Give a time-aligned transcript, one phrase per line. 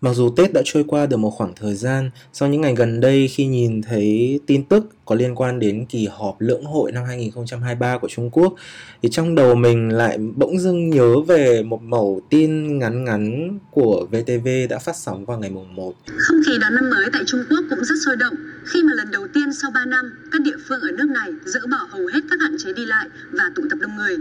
[0.00, 3.00] Mặc dù Tết đã trôi qua được một khoảng thời gian, sau những ngày gần
[3.00, 7.04] đây khi nhìn thấy tin tức có liên quan đến kỳ họp lưỡng hội năm
[7.06, 8.54] 2023 của Trung Quốc,
[9.02, 14.06] thì trong đầu mình lại bỗng dưng nhớ về một mẩu tin ngắn ngắn của
[14.10, 15.94] VTV đã phát sóng vào ngày mùng 1.
[16.16, 18.34] Không khí đón năm mới tại Trung Quốc cũng rất sôi động
[18.64, 21.60] khi mà lần đầu tiên sau 3 năm, các địa phương ở nước này dỡ
[21.70, 24.16] bỏ hầu hết các hạn chế đi lại và tụ tập đông người.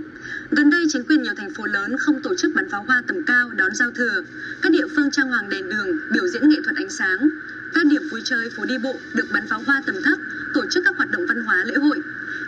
[0.52, 3.18] Gần đây, chính quyền nhiều thành phố lớn không tổ chức bắn pháo hoa tầm
[3.28, 4.24] cao đón giao thừa.
[4.62, 7.18] Các địa phương trang hoàng đèn đường, biểu diễn nghệ thuật ánh sáng.
[7.76, 10.18] Các điểm vui chơi, phố đi bộ được bắn pháo hoa tầm thấp,
[10.54, 11.98] tổ chức các hoạt động văn hóa lễ hội.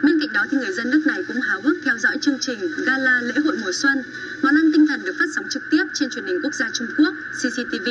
[0.03, 2.59] Bên cạnh đó thì người dân nước này cũng háo hức theo dõi chương trình
[2.85, 4.03] Gala lễ hội mùa xuân.
[4.43, 6.87] Món ăn tinh thần được phát sóng trực tiếp trên truyền hình quốc gia Trung
[6.97, 7.89] Quốc CCTV.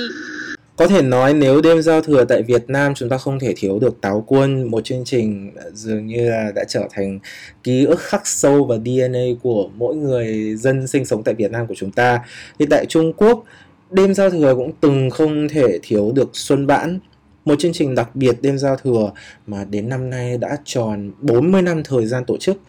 [0.77, 3.79] Có thể nói nếu đêm giao thừa tại Việt Nam chúng ta không thể thiếu
[3.79, 7.19] được táo quân, một chương trình dường như là đã trở thành
[7.65, 11.67] ký ức khắc sâu vào DNA của mỗi người dân sinh sống tại Việt Nam
[11.67, 12.19] của chúng ta.
[12.59, 13.45] Thì tại Trung Quốc,
[13.91, 16.99] đêm giao thừa cũng từng không thể thiếu được Xuân Vãn,
[17.49, 19.11] một chương trình đặc biệt đêm giao thừa
[19.47, 22.61] mà đến năm nay đã tròn 40 năm thời gian tổ chức.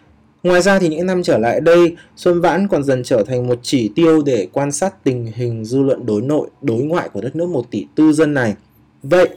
[0.44, 3.60] Ngoài ra thì những năm trở lại đây, Xuân Vãn còn dần trở thành một
[3.62, 7.36] chỉ tiêu để quan sát tình hình dư luận đối nội, đối ngoại của đất
[7.36, 8.56] nước 1 tỷ tư dân này.
[9.04, 9.30] Vậy,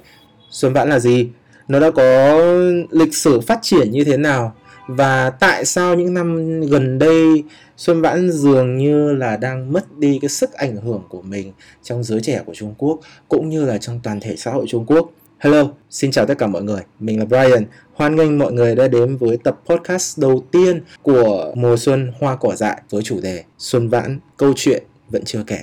[0.50, 1.28] Xuân Vãn là gì?
[1.68, 2.42] Nó đã có
[2.90, 4.54] lịch sử phát triển như thế nào?
[4.88, 7.44] Và tại sao những năm gần đây
[7.77, 12.04] Xuân Vãn dường như là đang mất đi cái sức ảnh hưởng của mình trong
[12.04, 15.10] giới trẻ của Trung Quốc cũng như là trong toàn thể xã hội Trung Quốc?
[15.42, 17.64] Hello, xin chào tất cả mọi người, mình là Brian.
[17.94, 22.36] Hoan nghênh mọi người đã đến với tập podcast đầu tiên của mùa xuân hoa
[22.36, 25.58] cỏ dại với chủ đề Xuân Vãn, câu chuyện vẫn chưa kể.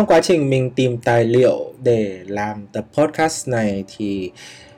[0.00, 4.30] Trong quá trình mình tìm tài liệu để làm tập podcast này thì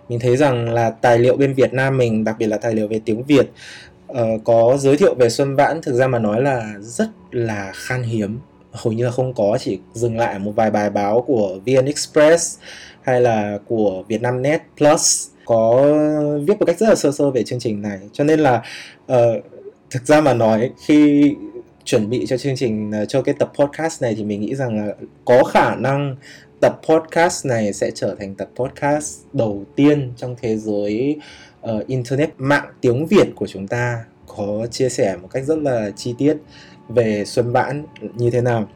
[0.08, 2.88] mình thấy rằng là tài liệu bên Việt Nam mình đặc biệt là tài liệu
[2.88, 3.46] về tiếng Việt
[4.12, 5.82] uh, có giới thiệu về Xuân Vãn.
[5.82, 8.38] Thực ra mà nói là rất là khan hiếm.
[8.72, 12.58] Hầu như là không có chỉ dừng lại một vài bài báo của VN Express
[13.02, 15.28] hay là của Vietnamnet Plus.
[15.44, 15.84] Có
[16.46, 17.98] viết một cách rất là sơ sơ về chương trình này.
[18.12, 18.62] Cho nên là
[19.12, 19.44] uh,
[19.90, 21.34] thực ra mà nói khi
[21.84, 24.86] chuẩn bị cho chương trình ờ, cho cái tập podcast này thì mình nghĩ rằng
[24.86, 24.94] là
[25.24, 26.16] có khả năng
[26.60, 31.16] tập podcast này sẽ trở thành tập podcast đầu tiên trong thế giới
[31.70, 34.04] uh, internet mạng tiếng Việt của chúng ta.
[34.36, 36.36] Có chia sẻ một cách rất là chi tiết
[36.88, 38.68] về Xuân Vãn như thế nào.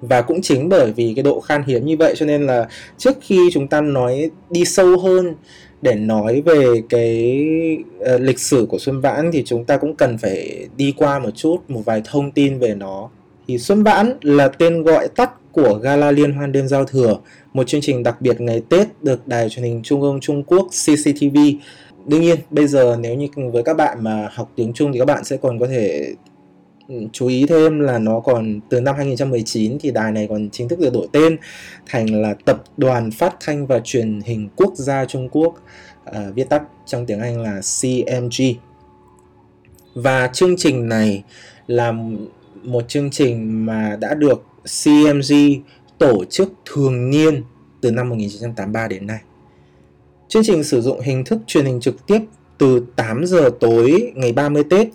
[0.00, 3.16] Và cũng chính bởi vì cái độ khan hiếm như vậy cho nên là trước
[3.20, 5.34] khi chúng ta nói đi sâu hơn
[5.82, 7.48] để nói về cái
[8.14, 11.30] uh, lịch sử của Xuân Vãn thì chúng ta cũng cần phải đi qua một
[11.30, 13.08] chút một vài thông tin về nó.
[13.48, 17.18] Thì Xuân Vãn là tên gọi tắt của Gala Liên hoan đêm giao thừa,
[17.52, 20.66] một chương trình đặc biệt ngày Tết được đài truyền hình Trung ương Trung Quốc
[20.66, 21.38] CCTV.
[22.06, 25.04] Đương nhiên, bây giờ nếu như với các bạn mà học tiếng Trung thì các
[25.04, 26.14] bạn sẽ còn có thể
[27.12, 30.78] chú ý thêm là nó còn từ năm 2019 thì đài này còn chính thức
[30.78, 31.36] được đổi tên
[31.86, 35.54] thành là Tập đoàn Phát thanh và Truyền hình Quốc gia Trung Quốc,
[36.08, 38.42] uh, viết tắt trong tiếng Anh là CMG.
[39.94, 41.24] Và chương trình này
[41.66, 41.92] là
[42.62, 44.44] một chương trình mà đã được
[44.84, 45.34] CMG
[45.98, 47.42] tổ chức thường niên
[47.80, 49.20] từ năm 1983 đến nay.
[50.28, 52.20] Chương trình sử dụng hình thức truyền hình trực tiếp
[52.58, 54.88] từ 8 giờ tối ngày 30 Tết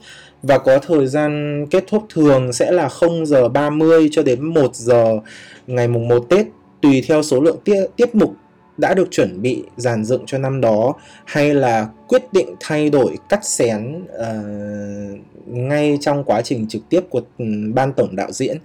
[0.43, 4.75] và có thời gian kết thúc thường sẽ là 0 giờ 30 cho đến 1
[4.75, 5.19] giờ
[5.67, 6.45] ngày mùng 1 Tết
[6.81, 8.33] tùy theo số lượng tiết, tiết mục
[8.77, 10.93] đã được chuẩn bị dàn dựng cho năm đó
[11.25, 17.01] hay là quyết định thay đổi cắt xén uh, ngay trong quá trình trực tiếp
[17.09, 18.57] của ừ, ban tổng đạo diễn.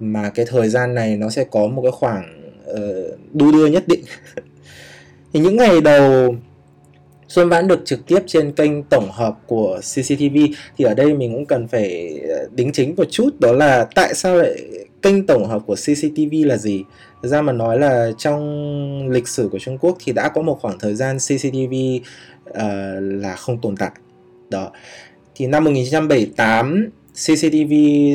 [0.00, 3.88] Mà cái thời gian này nó sẽ có một cái khoảng uh, đu đưa nhất
[3.88, 4.04] định.
[5.32, 6.36] Thì những ngày đầu
[7.28, 10.36] Xuân Vãn được trực tiếp trên kênh tổng hợp của CCTV
[10.78, 14.14] thì ở đây mình cũng cần phải ờ, đính chính một chút đó là tại
[14.14, 14.56] sao lại
[15.02, 16.84] kênh tổng hợp của CCTV là gì?
[17.22, 20.58] Thực ra mà nói là trong lịch sử của Trung Quốc thì đã có một
[20.60, 23.90] khoảng thời gian CCTV uh, ờ, là không tồn tại.
[24.50, 24.70] Đó.
[25.34, 27.72] Thì năm 1978 CCTV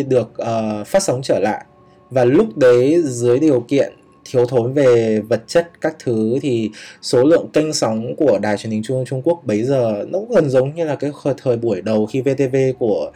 [0.09, 1.65] được uh, phát sóng trở lại
[2.09, 3.93] và lúc đấy dưới điều kiện
[4.25, 6.69] thiếu thốn về vật chất các thứ thì
[7.01, 10.19] số lượng kênh sóng của đài truyền hình trung ương Trung Quốc bấy giờ nó
[10.19, 13.11] cũng gần giống như là cái thời buổi đầu khi VTV của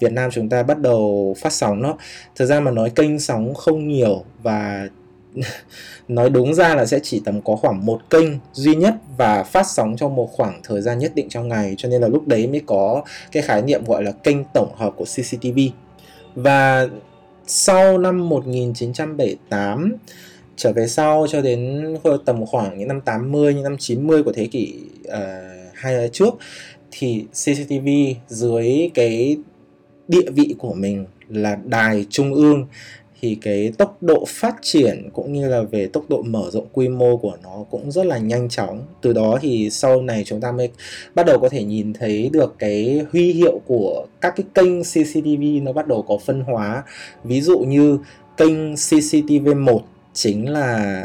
[0.00, 1.98] Việt Nam chúng ta bắt đầu phát sóng đó.
[2.36, 4.88] Thực ra mà nói kênh sóng không nhiều và
[6.08, 9.66] nói đúng ra là sẽ chỉ tầm có khoảng một kênh duy nhất và phát
[9.66, 12.46] sóng trong một khoảng thời gian nhất định trong ngày, cho nên là lúc đấy
[12.46, 13.02] mới có
[13.32, 15.58] cái khái niệm gọi là kênh tổng hợp của CCTV
[16.34, 16.88] và
[17.46, 19.96] sau năm 1978
[20.56, 21.84] trở về sau cho đến
[22.24, 24.74] tầm khoảng những năm 80 những năm 90 của thế kỷ
[25.08, 25.14] uh,
[25.74, 26.34] hai trước
[26.90, 27.88] thì CCTV
[28.28, 29.36] dưới cái
[30.08, 32.66] địa vị của mình là đài trung ương
[33.20, 36.88] thì cái tốc độ phát triển cũng như là về tốc độ mở rộng quy
[36.88, 38.82] mô của nó cũng rất là nhanh chóng.
[39.02, 40.70] Từ đó thì sau này chúng ta mới
[41.14, 45.62] bắt đầu có thể nhìn thấy được cái huy hiệu của các cái kênh CCTV
[45.62, 46.82] nó bắt đầu có phân hóa.
[47.24, 47.98] Ví dụ như
[48.36, 49.82] kênh CCTV 1
[50.16, 51.04] chính là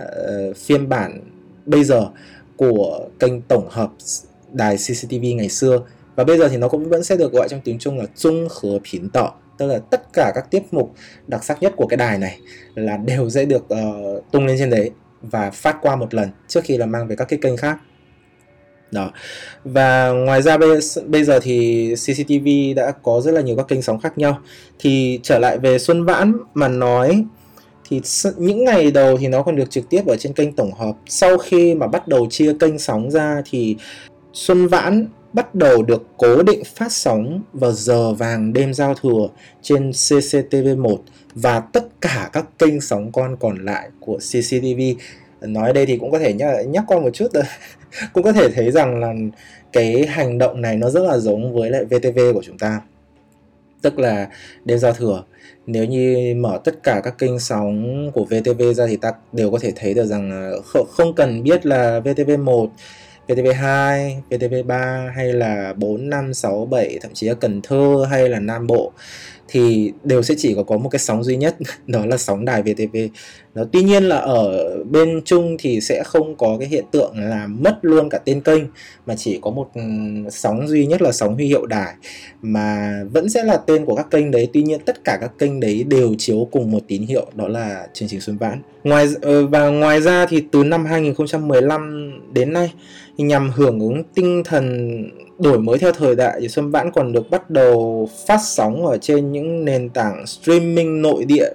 [0.49, 1.19] uh, phiên bản
[1.65, 2.07] bây giờ
[2.55, 3.91] của kênh tổng hợp
[4.51, 5.81] đài CCTV ngày xưa.
[6.15, 8.47] Và bây giờ thì nó cũng vẫn sẽ được gọi trong tiếng Trung là Trung
[8.61, 9.33] Hứa Phiến Tọ.
[9.57, 10.93] Tức là tất cả các tiết mục
[11.27, 12.39] đặc sắc nhất của cái đài này
[12.75, 14.91] là đều sẽ được uh, tung lên trên đấy
[15.21, 17.77] và phát qua một lần trước khi là mang về các cái kênh khác.
[18.91, 19.11] Đó.
[19.63, 23.81] Và ngoài ra bây, bây giờ thì CCTV đã có rất là nhiều các kênh
[23.81, 24.39] sóng khác nhau.
[24.79, 27.25] Thì trở lại về Xuân Vãn mà nói
[27.89, 28.01] thì
[28.37, 30.93] những ngày đầu thì nó còn được trực tiếp ở trên kênh tổng hợp.
[31.05, 33.75] Sau khi mà bắt đầu chia kênh sóng ra thì
[34.33, 39.27] Xuân Vãn bắt đầu được cố định phát sóng vào giờ vàng đêm giao thừa
[39.61, 40.97] trên CCTV1
[41.33, 44.81] và tất cả các kênh sóng con còn lại của CCTV
[45.41, 47.27] nói đây thì cũng có thể nhắc, nhắc con một chút
[48.13, 49.13] cũng có thể thấy rằng là
[49.73, 52.81] cái hành động này nó rất là giống với lại VTV của chúng ta
[53.81, 54.27] tức là
[54.65, 55.23] đêm giao thừa.
[55.65, 59.59] Nếu như mở tất cả các kênh sóng của VTV ra thì ta đều có
[59.61, 60.51] thể thấy được rằng
[60.89, 62.67] không cần biết là VTV1
[63.27, 68.39] VTV2, VTV3 hay là 4, 5, 6, 7 thậm chí là Cần Thơ hay là
[68.39, 68.91] Nam Bộ
[69.51, 71.55] thì đều sẽ chỉ có có một cái sóng duy nhất
[71.87, 72.97] đó là sóng đài VTV.
[73.53, 77.47] Đó, tuy nhiên là ở bên Trung thì sẽ không có cái hiện tượng là
[77.47, 78.63] mất luôn cả tên kênh
[79.05, 79.81] mà chỉ có một ừ,
[80.29, 81.93] sóng duy nhất là sóng huy hiệu đài
[82.41, 84.47] mà vẫn sẽ là tên của các kênh đấy.
[84.53, 87.87] Tuy nhiên tất cả các kênh đấy đều chiếu cùng một tín hiệu đó là
[87.93, 88.61] chương trình Xuân Vãn.
[88.83, 92.73] Ngoài ờ, và ngoài ra thì từ năm 2015 đến nay
[93.17, 95.03] nhằm hưởng ứng tinh thần
[95.41, 98.97] đổi mới theo thời đại thì Xuân Vãn còn được bắt đầu phát sóng ở
[98.97, 101.49] trên những nền tảng streaming nội địa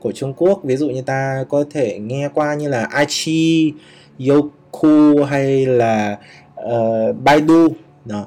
[0.00, 0.60] của Trung Quốc.
[0.64, 3.72] Ví dụ như ta có thể nghe qua như là iQIYI,
[4.28, 6.18] Youku hay là
[6.64, 7.68] uh, Baidu.
[8.04, 8.26] Đó.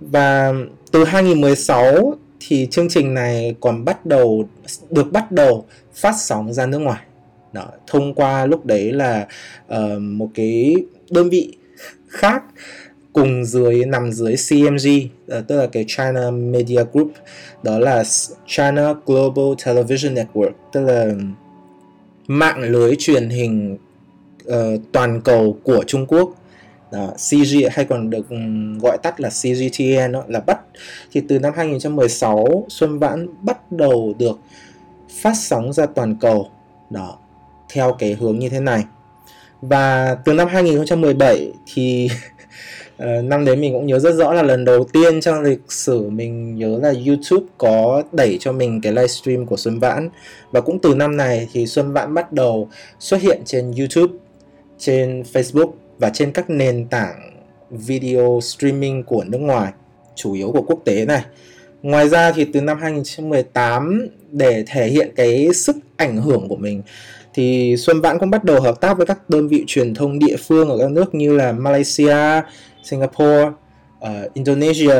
[0.00, 0.52] Và
[0.92, 4.48] từ 2016 thì chương trình này còn bắt đầu
[4.90, 5.64] được bắt đầu
[5.94, 7.02] phát sóng ra nước ngoài.
[7.52, 9.26] Đó, thông qua lúc đấy là
[9.74, 10.74] uh, một cái
[11.10, 11.56] đơn vị
[12.08, 12.42] khác
[13.12, 17.12] cùng dưới nằm dưới CMG uh, ờ, tức là cái China Media Group.
[17.62, 18.04] Đó là
[18.46, 21.06] China Global Television Network tức là
[22.26, 23.78] mạng lưới truyền hình
[24.48, 24.52] uh,
[24.92, 26.34] toàn cầu của Trung Quốc.
[26.92, 28.36] Đó, CG hay còn được ừ,
[28.82, 30.60] gọi tắt là CGTN đó, là bắt
[31.12, 34.38] thì từ năm 2016 Xuân Vãn bắt đầu được
[35.22, 36.48] phát sóng ra toàn cầu.
[36.90, 37.18] Đó
[37.72, 38.84] theo cái hướng như thế này
[39.62, 42.08] và từ năm 2017 thì
[42.96, 46.10] ờ, năm đấy mình cũng nhớ rất rõ là lần đầu tiên trong lịch sử
[46.10, 50.08] mình nhớ là YouTube có đẩy cho mình cái livestream của Xuân Vãn
[50.50, 54.14] và cũng từ năm này thì Xuân Vãn bắt đầu xuất hiện trên YouTube,
[54.78, 57.30] trên Facebook và trên các nền tảng
[57.70, 59.72] video streaming của nước ngoài
[60.14, 61.22] chủ yếu của quốc tế này.
[61.82, 66.82] Ngoài ra thì từ năm 2018 để thể hiện cái sức ảnh hưởng của mình
[67.34, 70.36] thì Xuân Vãn cũng bắt đầu hợp tác với các đơn vị truyền thông địa
[70.36, 72.42] phương ở các nước như là Malaysia,
[72.82, 73.50] Singapore,
[73.98, 74.94] uh, Indonesia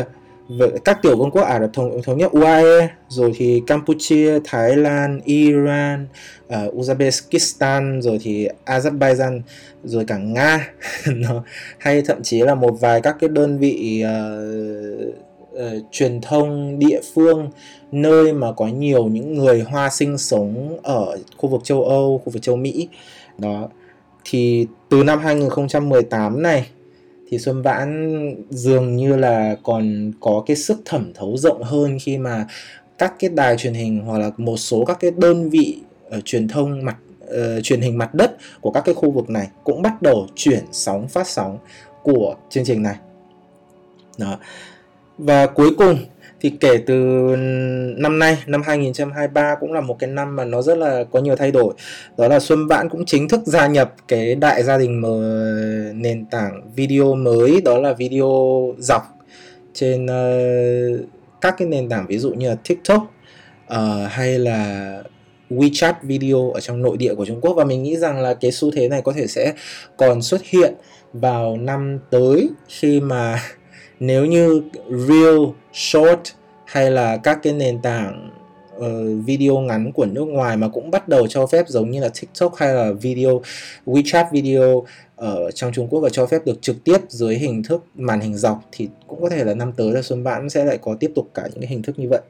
[0.84, 5.20] các tiểu vương quốc Ả Rập thống, thống nhất UAE rồi thì Campuchia, Thái Lan,
[5.24, 6.06] Iran,
[6.46, 9.40] uh, Uzbekistan rồi thì Azerbaijan
[9.84, 10.70] rồi cả Nga.
[11.78, 15.14] Hay thậm chí là một vài các cái đơn vị uh,
[15.60, 17.50] uh, truyền thông địa phương
[17.92, 22.32] nơi mà có nhiều những người Hoa sinh sống ở khu vực châu Âu, khu
[22.32, 22.88] vực châu Mỹ.
[23.38, 23.68] Đó.
[24.24, 26.66] Thì từ năm 2018 này
[27.30, 32.18] thì Xuân Vãn dường như là còn có cái sức thẩm thấu rộng hơn khi
[32.18, 32.46] mà
[32.98, 35.80] các cái đài truyền hình hoặc là một số các cái đơn vị
[36.16, 39.48] uh, truyền thông mặt uh, truyền hình mặt đất của các cái khu vực này
[39.64, 41.58] cũng bắt đầu chuyển sóng phát sóng
[42.02, 42.96] của chương trình này.
[44.18, 44.38] Đó
[45.20, 45.98] và cuối cùng
[46.40, 46.94] thì kể từ
[47.96, 51.36] năm nay năm 2023 cũng là một cái năm mà nó rất là có nhiều
[51.36, 51.74] thay đổi.
[52.18, 55.20] Đó là Xuân Vãn cũng chính thức gia nhập cái đại gia đình mờ
[55.94, 58.28] nền tảng video mới đó là video
[58.78, 59.02] dọc
[59.74, 61.00] trên uh,
[61.40, 63.02] các cái nền tảng ví dụ như là TikTok
[63.72, 63.78] uh,
[64.10, 65.02] hay là
[65.50, 67.54] WeChat video ở trong nội địa của Trung Quốc.
[67.54, 69.52] Và mình nghĩ rằng là cái xu thế này có thể sẽ
[69.96, 70.74] còn xuất hiện
[71.12, 73.40] vào năm tới khi mà
[74.00, 75.38] nếu như Real,
[75.72, 76.20] Short
[76.64, 78.30] hay là các cái nền tảng
[78.76, 78.84] uh,
[79.26, 82.54] video ngắn của nước ngoài mà cũng bắt đầu cho phép giống như là TikTok
[82.56, 83.42] hay là video
[83.86, 84.84] WeChat video
[85.16, 88.36] ở trong Trung Quốc và cho phép được trực tiếp dưới hình thức màn hình
[88.36, 91.12] dọc thì cũng có thể là năm tới là Xuân Vãn sẽ lại có tiếp
[91.14, 92.20] tục cả những cái hình thức như vậy.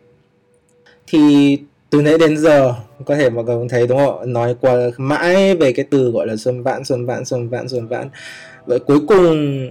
[1.07, 1.59] Thì
[1.91, 2.75] từ nãy đến giờ
[3.05, 6.27] có thể mọi người cũng thấy đúng không nói qua mãi về cái từ gọi
[6.27, 8.09] là xuân vãn xuân vãn xuân vãn xuân vãn
[8.67, 9.69] vậy cuối cùng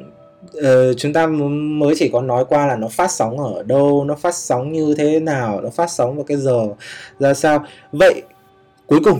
[0.58, 4.15] uh, chúng ta mới chỉ có nói qua là nó phát sóng ở đâu nó
[4.15, 6.67] phát sóng như thế nào nó phát sóng vào cái giờ
[7.19, 7.65] ra sao.
[7.91, 8.22] Vậy
[8.88, 9.19] cuối cùng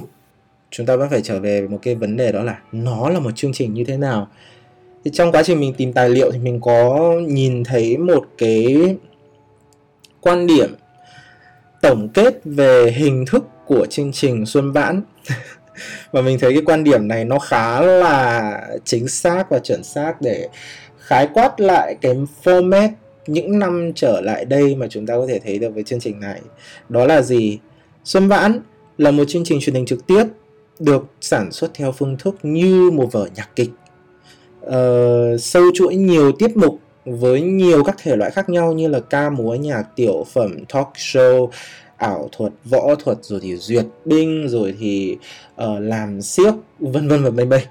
[0.72, 3.32] chúng ta vẫn phải trở về một cái vấn đề đó là nó là một
[3.36, 4.28] chương trình như thế nào.
[5.06, 8.96] Thì trong quá trình mình tìm tài liệu thì mình có nhìn thấy một cái
[10.22, 10.76] quan điểm
[11.82, 15.02] tổng kết về hình thức của chương trình Xuân Vãn.
[16.12, 20.22] Và mình thấy cái quan điểm này nó khá là chính xác và chuẩn xác
[20.22, 20.50] để
[21.10, 22.90] khái quát lại cái format
[23.28, 26.20] những năm trở lại đây mà chúng ta có thể thấy được với chương trình
[26.20, 26.42] này.
[26.90, 27.60] Đó là gì?
[28.04, 28.60] Xuân Vãn
[28.98, 30.24] là một chương trình truyền hình trực tiếp
[30.80, 33.70] được sản xuất theo phương thức như một vở nhạc kịch.
[34.66, 39.00] Uh, sâu chuỗi nhiều tiết mục với nhiều các thể loại khác nhau như là
[39.00, 41.50] ca múa nhạc tiểu phẩm talk show
[41.98, 45.18] ảo thuật võ thuật rồi thì duyệt binh rồi thì
[45.64, 47.66] uh, làm siếc vân vân và mây mây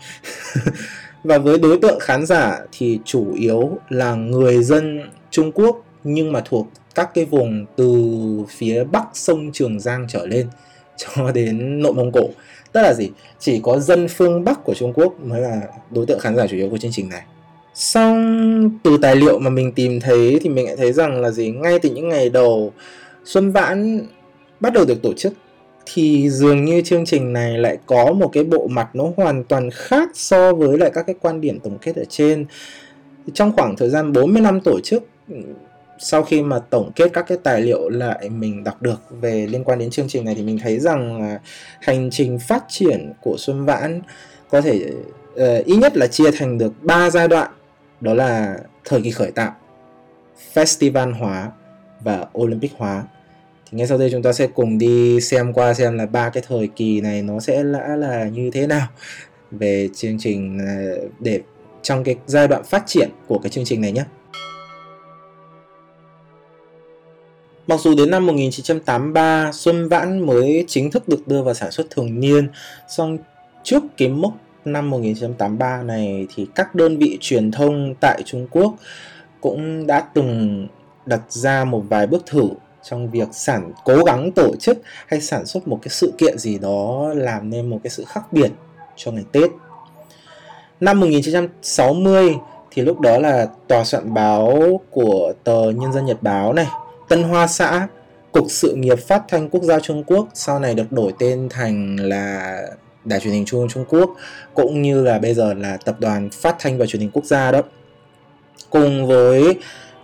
[1.24, 6.32] và với đối tượng khán giả thì chủ yếu là người dân Trung Quốc, nhưng
[6.32, 8.04] mà thuộc các cái vùng từ
[8.48, 10.48] phía bắc sông Trường Giang trở lên
[10.96, 12.28] cho đến nội Mông Cổ.
[12.72, 13.10] Tức là gì?
[13.38, 15.60] Chỉ có dân phương bắc của Trung Quốc mới là
[15.90, 17.22] đối tượng khán giả chủ yếu của chương trình này.
[17.74, 21.50] Xong, từ tài liệu mà mình tìm thấy thì mình lại thấy rằng là gì?
[21.50, 22.72] Ngay từ những ngày đầu
[23.24, 24.06] Xuân Vãn
[24.60, 25.32] bắt đầu được tổ chức
[25.92, 29.70] thì dường như chương trình này lại có một cái bộ mặt nó hoàn toàn
[29.70, 32.46] khác so với lại các cái quan điểm tổng kết ở trên.
[33.34, 35.08] Trong khoảng thời gian 40 năm tổ chức
[35.98, 39.64] sau khi mà tổng kết các cái tài liệu lại mình đọc được về liên
[39.64, 41.38] quan đến chương trình này thì mình thấy rằng
[41.80, 44.00] hành trình phát triển của Xuân Vãn
[44.50, 44.90] có thể
[45.34, 47.50] uh, ít nhất là chia thành được 3 giai đoạn
[48.00, 49.52] đó là thời kỳ khởi tạo
[50.54, 51.50] festival hóa
[52.00, 53.04] và olympic hóa
[53.70, 56.42] thì ngay sau đây chúng ta sẽ cùng đi xem qua xem là ba cái
[56.46, 58.86] thời kỳ này nó sẽ đã là như thế nào
[59.50, 60.76] về chương trình à,
[61.18, 61.40] để
[61.82, 64.04] trong cái giai đoạn phát triển của cái chương trình này nhé.
[67.66, 71.86] Mặc dù đến năm 1983 Xuân Vãn mới chính thức được đưa vào sản xuất
[71.90, 72.48] thường niên,
[72.88, 73.18] song
[73.64, 74.32] trước cái mốc
[74.64, 78.74] năm 1983 này thì các đơn vị truyền thông tại Trung Quốc
[79.40, 80.66] cũng đã từng
[81.06, 82.48] đặt ra một vài bước thử
[82.90, 86.58] trong việc sản cố gắng tổ chức hay sản xuất một cái sự kiện gì
[86.58, 88.50] đó làm nên một cái sự khác biệt
[88.96, 89.50] cho ngày Tết.
[90.80, 92.34] Năm 1960
[92.70, 96.66] thì lúc đó là tòa soạn báo của tờ Nhân dân Nhật báo này,
[97.08, 97.88] Tân Hoa xã,
[98.32, 101.96] Cục Sự nghiệp Phát thanh Quốc gia Trung Quốc sau này được đổi tên thành
[101.96, 102.58] là
[103.04, 104.10] Đài truyền hình Trung ương Trung Quốc
[104.54, 107.52] cũng như là bây giờ là Tập đoàn Phát thanh và Truyền hình Quốc gia
[107.52, 107.62] đó.
[108.70, 109.56] Cùng với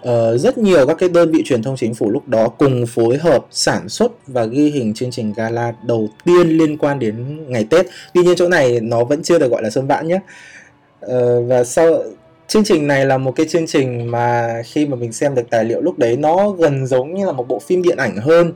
[0.09, 3.17] uh, rất nhiều các cái đơn vị truyền thông chính phủ lúc đó cùng phối
[3.17, 7.67] hợp sản xuất và ghi hình chương trình gala đầu tiên liên quan đến ngày
[7.71, 7.87] Tết.
[8.15, 10.21] Tuy nhiên chỗ này nó vẫn chưa được gọi là xuân vãn nhé.
[11.07, 11.11] Uh,
[11.49, 12.03] và sau
[12.49, 15.65] chương trình này là một cái chương trình mà khi mà mình xem được tài
[15.65, 18.53] liệu lúc đấy nó gần giống như là một bộ phim điện ảnh hơn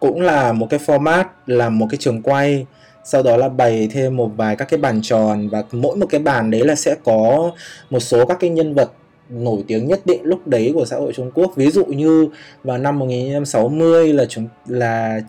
[0.00, 2.66] cũng là một cái format là một cái trường quay
[3.04, 6.20] sau đó là bày thêm một vài các cái bàn tròn và mỗi một cái
[6.20, 7.50] bàn đấy là sẽ có
[7.90, 8.90] một số các cái nhân vật
[9.30, 11.52] nổi tiếng nhất định lúc đấy của xã hội Trung Quốc.
[11.56, 12.28] Ví dụ như
[12.64, 15.20] vào năm 1960 là chúng là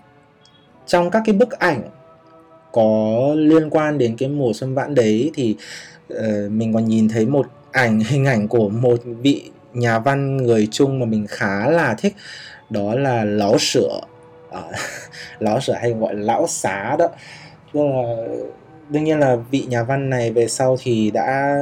[0.85, 1.81] trong các cái bức ảnh
[2.71, 5.55] có liên quan đến cái mùa xuân vãn đấy thì
[6.13, 10.67] uh, mình còn nhìn thấy một ảnh hình ảnh của một vị nhà văn người
[10.71, 12.15] Trung mà mình khá là thích.
[12.69, 13.99] Đó là Lão Sửa.
[14.49, 14.77] Ờ, à,
[15.39, 17.07] Lão Sửa hay gọi là Lão Xá đó.
[17.73, 18.27] Tức là
[18.89, 21.55] đương nhiên là vị nhà văn này về sau thì đã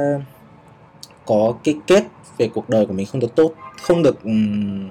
[1.26, 2.02] có cái kết
[2.40, 4.88] về cuộc đời của mình không được tốt không được um,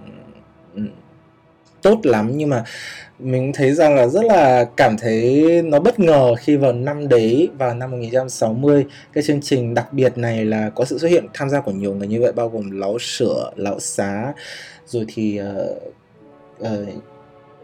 [1.81, 2.31] tốt lắm.
[2.35, 2.63] Nhưng mà
[3.19, 7.49] mình thấy rằng là rất là cảm thấy nó bất ngờ khi vào năm đấy
[7.57, 11.49] vào năm 1960 cái chương trình đặc biệt này là có sự xuất hiện tham
[11.49, 14.33] gia của nhiều người như vậy bao gồm lão sửa lão xá
[14.85, 15.93] rồi thì uh,
[16.61, 17.03] uh,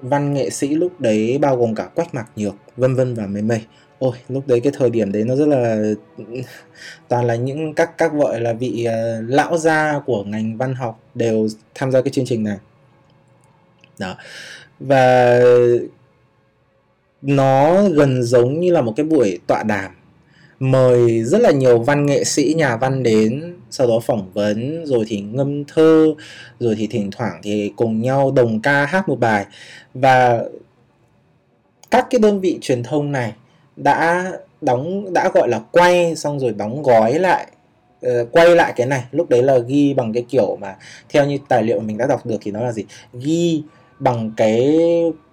[0.02, 3.42] văn nghệ sĩ lúc đấy bao gồm cả quách mạc nhược vân vân và mây
[3.42, 3.62] mây
[4.00, 5.82] ôi lúc đấy cái thời điểm đấy nó rất là
[7.08, 11.00] toàn là những các các gọi là vị uh, lão gia của ngành văn học
[11.16, 12.58] đều tham gia cái chương trình này.
[14.00, 14.16] Đó.
[14.80, 15.40] Và
[17.22, 19.92] nó gần giống như là một cái buổi tọa đàm
[20.60, 25.06] mời rất là nhiều văn nghệ sĩ nhà văn đến sau đó phỏng vấn rồi
[25.08, 26.14] thì ngâm thơ
[26.60, 29.46] rồi thì thỉnh thoảng thì cùng nhau đồng ca hát một bài.
[29.94, 30.44] Và
[31.92, 33.34] các cái đơn vị truyền thông này
[33.76, 37.48] đã đóng đã gọi là quay xong rồi đóng gói lại
[38.08, 39.04] uh, quay lại cái này.
[39.12, 40.76] Lúc đấy là ghi bằng cái kiểu mà
[41.10, 42.86] theo như tài liệu mình đã đọc được thì nó là gì?
[43.14, 43.64] Ghi
[44.00, 44.78] bằng cái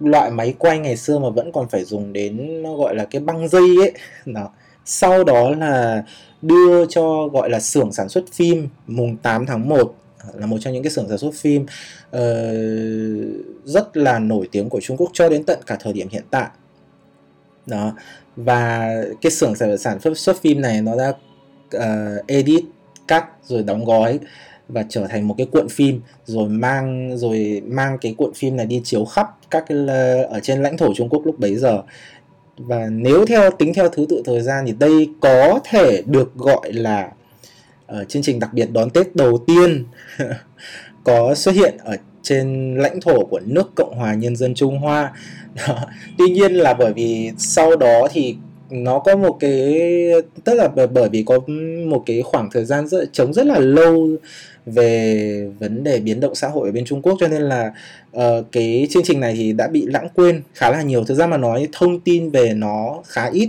[0.00, 3.20] loại máy quay ngày xưa mà vẫn còn phải dùng đến nó gọi là cái
[3.20, 3.92] băng dây ấy.
[4.26, 4.48] Đó.
[4.84, 6.04] sau đó là
[6.42, 9.94] đưa cho gọi là xưởng sản xuất phim mùng 8 tháng 1
[10.34, 12.20] là một trong những cái xưởng sản xuất phim uh,
[13.64, 16.48] rất là nổi tiếng của Trung Quốc cho đến tận cả thời điểm hiện tại.
[17.66, 17.92] Đó
[18.36, 21.12] và cái xưởng sản xuất phim này nó đã
[21.76, 22.64] uh, edit
[23.08, 24.18] cắt rồi đóng gói
[24.68, 28.66] và trở thành một cái cuộn phim rồi mang rồi mang cái cuộn phim này
[28.66, 29.78] đi chiếu khắp các cái
[30.28, 31.82] ở trên lãnh thổ Trung Quốc lúc bấy giờ.
[32.56, 36.72] Và nếu theo tính theo thứ tự thời gian thì đây có thể được gọi
[36.72, 37.12] là
[37.92, 39.84] uh, chương trình đặc biệt đón Tết đầu tiên
[41.04, 45.12] có xuất hiện ở trên lãnh thổ của nước Cộng hòa Nhân dân Trung Hoa.
[45.54, 45.78] Đó.
[46.18, 48.36] Tuy nhiên là bởi vì sau đó thì
[48.70, 49.80] nó có một cái
[50.44, 51.38] tức là bởi vì có
[51.86, 54.08] một cái khoảng thời gian rất chống rất là lâu
[54.66, 57.72] về vấn đề biến động xã hội ở bên Trung Quốc cho nên là
[58.16, 61.26] uh, cái chương trình này thì đã bị lãng quên khá là nhiều thực ra
[61.26, 63.48] mà nói thông tin về nó khá ít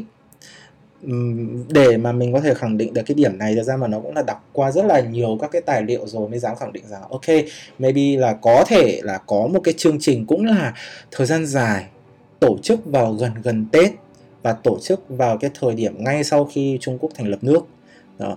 [1.69, 3.99] để mà mình có thể khẳng định được cái điểm này thực ra mà nó
[3.99, 6.73] cũng là đọc qua rất là nhiều các cái tài liệu rồi mới dám khẳng
[6.73, 7.45] định rằng ok
[7.79, 10.73] maybe là có thể là có một cái chương trình cũng là
[11.11, 11.85] thời gian dài
[12.39, 13.91] tổ chức vào gần gần Tết
[14.43, 17.61] và tổ chức vào cái thời điểm ngay sau khi Trung Quốc thành lập nước.
[18.19, 18.35] Đó.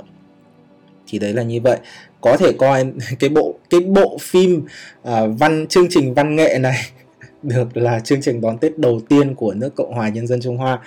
[1.09, 1.79] Thì đấy là như vậy.
[2.21, 2.85] Có thể coi
[3.19, 4.65] cái bộ cái bộ phim
[5.09, 6.79] uh, văn chương trình văn nghệ này
[7.43, 10.57] được là chương trình đón Tết đầu tiên của nước Cộng hòa Nhân dân Trung
[10.57, 10.79] Hoa.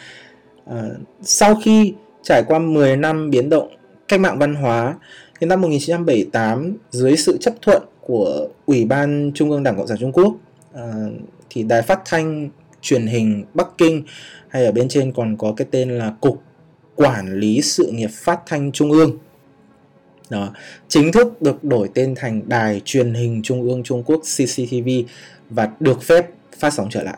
[0.69, 3.69] Ờ, sau khi trải qua 10 năm biến động
[4.08, 4.95] cách mạng văn hóa
[5.39, 9.97] thì năm 1978 dưới sự chấp thuận của Ủy ban Trung ương Đảng Cộng sản
[9.99, 10.36] Trung Quốc
[10.73, 10.93] à,
[11.49, 12.49] thì đài phát thanh
[12.82, 14.03] truyền hình Bắc Kinh
[14.47, 16.43] hay ở bên trên còn có cái tên là Cục
[16.95, 19.17] Quản lý Sự nghiệp Phát thanh Trung ương.
[20.29, 20.53] Đó
[20.88, 24.89] chính thức được đổi tên thành đài truyền hình trung ương Trung Quốc CCTV
[25.49, 26.29] và được phép
[26.60, 27.17] phát sóng trở lại.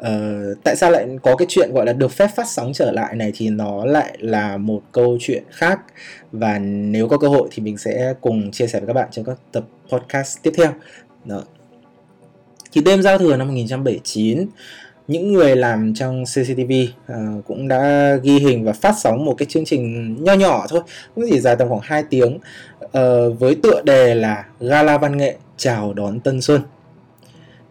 [0.00, 3.16] Uh, tại sao lại có cái chuyện gọi là được phép phát sóng trở lại
[3.16, 5.80] này thì nó lại là một câu chuyện khác
[6.32, 9.24] và nếu có cơ hội thì mình sẽ cùng chia sẻ với các bạn trong
[9.24, 10.72] các tập podcast tiếp theo.
[11.24, 11.42] Đó.
[12.72, 14.46] Thì đêm giao thừa năm 1979
[15.08, 19.34] những người làm trong CCTV uh, ờ, cũng đã ghi hình và phát sóng một
[19.38, 20.80] cái chương trình nho nhỏ thôi
[21.14, 22.38] cũng chỉ dài tầm khoảng 2 tiếng
[22.84, 22.90] uh,
[23.38, 26.60] với tựa đề là Gala Văn nghệ chào đón Tân Xuân.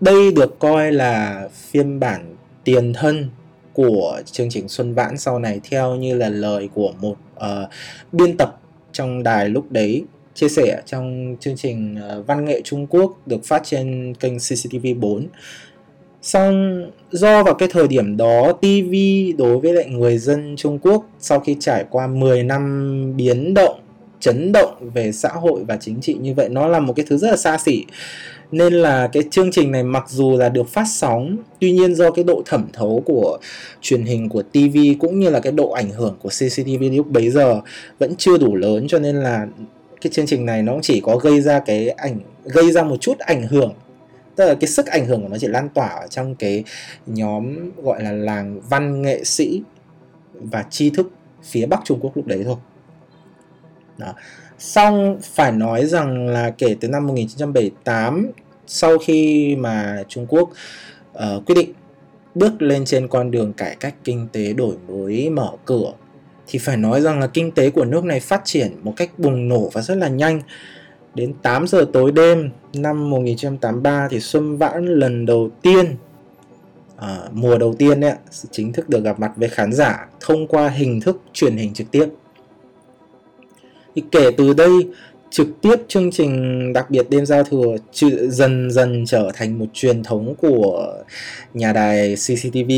[0.02, 3.30] Đây được coi là phiên bản tiền thân
[3.74, 7.70] của chương trình Xuân Vãn sau này theo như là lời của một uh,
[8.12, 8.60] biên tập
[8.92, 13.46] trong đài lúc đấy chia sẻ trong chương trình uh, văn nghệ Trung Quốc được
[13.46, 15.28] phát trên kênh CCTV 4
[16.22, 18.94] xong do vào cái thời điểm đó TV
[19.38, 23.80] đối với lại người dân Trung Quốc sau khi trải qua 10 năm biến động
[24.20, 27.18] chấn động về xã hội và chính trị như vậy nó là một cái thứ
[27.18, 27.86] rất là xa xỉ
[28.52, 32.12] nên là cái chương trình này mặc dù là được phát sóng, tuy nhiên do
[32.12, 33.38] cái độ thẩm thấu của
[33.82, 37.30] truyền hình, của TV cũng như là cái độ ảnh hưởng của CCTV lúc bấy
[37.30, 37.62] giờ
[38.00, 39.48] vẫn chưa đủ lớn, cho nên là
[40.02, 43.20] cái chương trình này nó chỉ có gây ra cái ảnh, gây ra một chút
[43.20, 43.74] ảnh hưởng
[44.36, 46.64] tức là cái sức ảnh hưởng của nó chỉ lan tỏa ở trong cái
[47.06, 49.62] nhóm gọi là làng văn nghệ sĩ
[50.34, 51.12] và tri thức
[51.44, 52.56] phía Bắc Trung Quốc lúc đấy thôi
[53.98, 54.14] đó.
[54.60, 58.32] Xong phải nói rằng là kể từ năm 1978
[58.68, 60.50] sau khi mà Trung Quốc
[61.18, 61.74] uh, quyết định
[62.36, 65.94] bước lên trên con đường cải cách kinh tế đổi mới mở cửa
[66.48, 69.48] thì phải nói rằng là kinh tế của nước này phát triển một cách bùng
[69.48, 70.42] nổ và rất là nhanh
[71.16, 75.96] đến 8 giờ tối đêm năm 1983 thì Xuân Vãn lần đầu tiên
[76.98, 78.14] à, mùa đầu tiên ấy,
[78.52, 81.92] chính thức được gặp mặt với khán giả thông qua hình thức truyền hình trực
[81.92, 82.08] tiếp.
[83.96, 84.72] Thì kể từ đây,
[85.30, 87.76] trực tiếp chương trình đặc biệt đêm giao thừa
[88.30, 90.94] dần dần trở thành một truyền thống của
[91.54, 92.72] nhà đài CCTV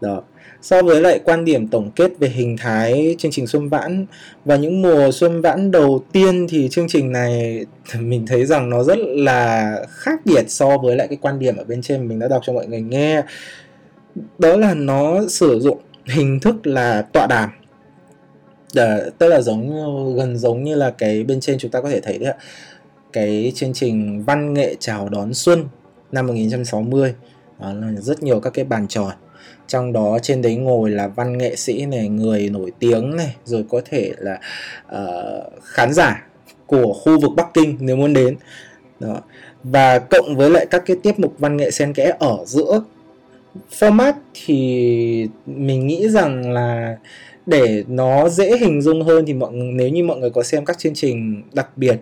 [0.00, 0.22] đó.
[0.62, 4.06] So với lại quan điểm tổng kết về hình thái chương trình xuân vãn
[4.44, 7.64] và những mùa xuân vãn đầu tiên thì chương trình này,
[8.00, 11.64] mình thấy rằng nó rất là khác biệt so với lại cái quan điểm ở
[11.64, 13.22] bên trên mình đã đọc cho mọi người nghe.
[14.38, 17.50] Đó là nó sử dụng hình thức là tọa đàm.
[18.74, 22.00] Đờ, tức là giống gần giống như là cái bên trên chúng ta có thể
[22.00, 22.36] thấy đấy ạ.
[23.12, 25.64] Cái chương trình văn nghệ chào đón xuân
[26.12, 27.14] năm 1960
[27.60, 29.12] đó là rất nhiều các cái bàn tròn.
[29.66, 33.64] Trong đó trên đấy ngồi là văn nghệ sĩ này người nổi tiếng này rồi
[33.70, 34.40] có thể là
[34.94, 36.26] uh, khán giả
[36.66, 38.36] của khu vực Bắc Kinh nếu muốn đến.
[39.00, 39.20] Đó.
[39.64, 42.82] và cộng với lại các cái tiết mục văn nghệ xen kẽ ở giữa
[43.78, 46.96] format thì mình nghĩ rằng là
[47.50, 50.78] để nó dễ hình dung hơn thì mọi, nếu như mọi người có xem các
[50.78, 51.96] chương trình đặc biệt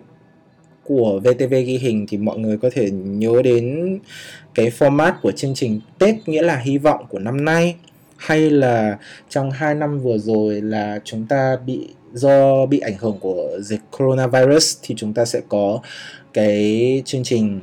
[0.83, 3.99] của VTV ghi hình thì mọi người có thể nhớ đến
[4.55, 7.75] cái format của chương trình Tết, nghĩa là hy vọng của năm nay.
[8.17, 8.97] Hay là
[9.29, 13.81] trong 2 năm vừa rồi là chúng ta bị, do bị ảnh hưởng của dịch
[13.97, 15.79] coronavirus thì chúng ta sẽ có
[16.33, 17.59] cái chương trình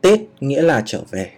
[0.00, 1.30] Tết, nghĩa là trở về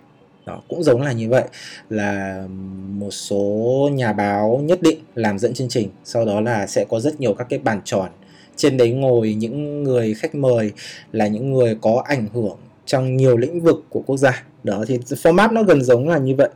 [0.46, 1.44] đó, cũng giống là như vậy.
[1.90, 2.44] Là
[2.88, 7.00] một số nhà báo nhất định làm dẫn chương trình, sau đó là sẽ có
[7.00, 8.08] rất nhiều các cái bàn tròn.
[8.56, 10.72] Trên đấy ngồi những người khách mời
[11.12, 14.44] là những người có ảnh hưởng trong nhiều lĩnh vực của quốc gia.
[14.64, 16.48] Đó, thì format nó gần giống là như vậy.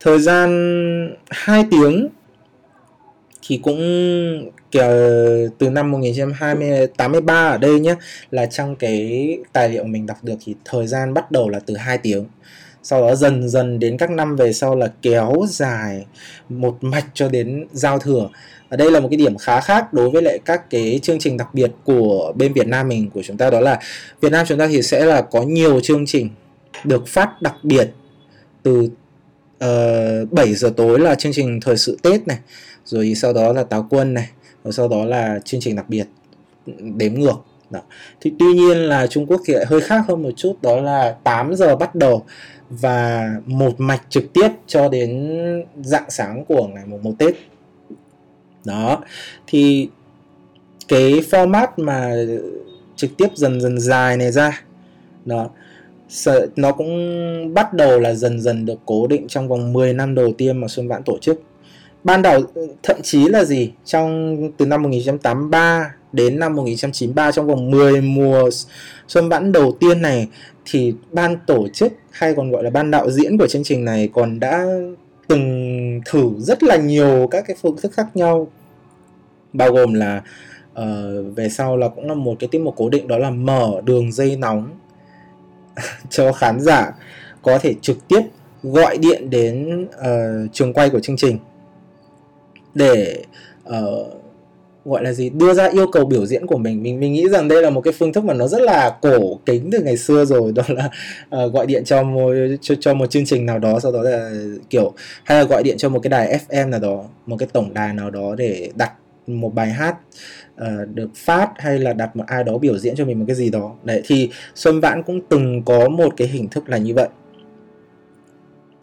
[0.00, 0.50] Thời gian
[1.30, 2.08] 2 tiếng
[3.48, 3.80] thì cũng
[5.58, 7.94] từ năm 1983 ở đây nhé
[8.30, 11.76] là trong cái tài liệu mình đọc được thì thời gian bắt đầu là từ
[11.76, 12.24] 2 tiếng
[12.84, 16.06] sau đó dần dần đến các năm về sau là kéo dài
[16.48, 18.28] một mạch cho đến giao thừa.
[18.68, 21.36] Ở đây là một cái điểm khá khác đối với lại các cái chương trình
[21.36, 23.78] đặc biệt của bên Việt Nam mình của chúng ta đó là
[24.20, 26.30] Việt Nam chúng ta thì sẽ là có nhiều chương trình
[26.84, 27.90] được phát đặc biệt
[28.62, 28.88] từ
[29.58, 32.38] ờ, uh, 7 giờ tối là chương trình thời sự Tết này
[32.84, 34.30] rồi sau đó là táo quân này
[34.64, 36.06] rồi sau đó là chương trình đặc biệt
[36.78, 37.36] đếm ngược.
[37.70, 37.80] Đó.
[38.20, 41.16] thì tuy nhiên là Trung Quốc thì lại hơi khác hơn một chút đó là
[41.24, 42.24] 8 giờ bắt đầu
[42.70, 45.38] và một mạch trực tiếp cho đến
[45.82, 47.34] dạng sáng của ngày mùng 1 Tết.
[48.64, 49.02] Đó,
[49.46, 49.88] thì
[50.88, 52.14] cái format mà
[52.96, 54.62] trực tiếp dần dần dài này ra,
[55.24, 55.50] đó
[56.56, 60.32] nó cũng bắt đầu là dần dần được cố định trong vòng 10 năm đầu
[60.38, 61.42] tiên mà Xuân Vãn tổ chức
[62.04, 62.42] ban đầu
[62.82, 68.50] thậm chí là gì trong từ năm 1983 đến năm 1993 trong vòng 10 mùa
[69.08, 70.28] Xuân Vãn đầu tiên này
[70.64, 74.08] thì ban tổ chức hay còn gọi là ban đạo diễn của chương trình này
[74.12, 74.66] còn đã
[75.28, 78.48] từng thử rất là nhiều các cái phương thức khác nhau.
[79.52, 80.22] Bao gồm là
[80.80, 83.80] uh, về sau là cũng là một cái tiết mục cố định đó là mở
[83.84, 84.70] đường dây nóng
[86.10, 86.92] cho khán giả
[87.42, 88.20] có thể trực tiếp
[88.62, 91.38] gọi điện đến uh, trường quay của chương trình
[92.74, 93.24] để
[93.68, 94.24] uh,
[94.84, 96.82] gọi là gì đưa ra yêu cầu biểu diễn của mình.
[96.82, 99.38] Mình mình nghĩ rằng đây là một cái phương thức mà nó rất là cổ
[99.46, 100.52] kính từ ngày xưa rồi.
[100.56, 100.90] Đó là
[101.44, 104.32] uh, gọi điện cho một cho, cho một chương trình nào đó sau đó là
[104.70, 104.92] kiểu
[105.24, 107.94] hay là gọi điện cho một cái đài FM nào đó một cái tổng đài
[107.94, 108.92] nào đó để đặt
[109.26, 109.96] một bài hát
[110.54, 113.36] uh, được phát hay là đặt một ai đó biểu diễn cho mình một cái
[113.36, 113.74] gì đó.
[113.84, 117.08] Đấy thì Xuân Vãn cũng từng có một cái hình thức là như vậy.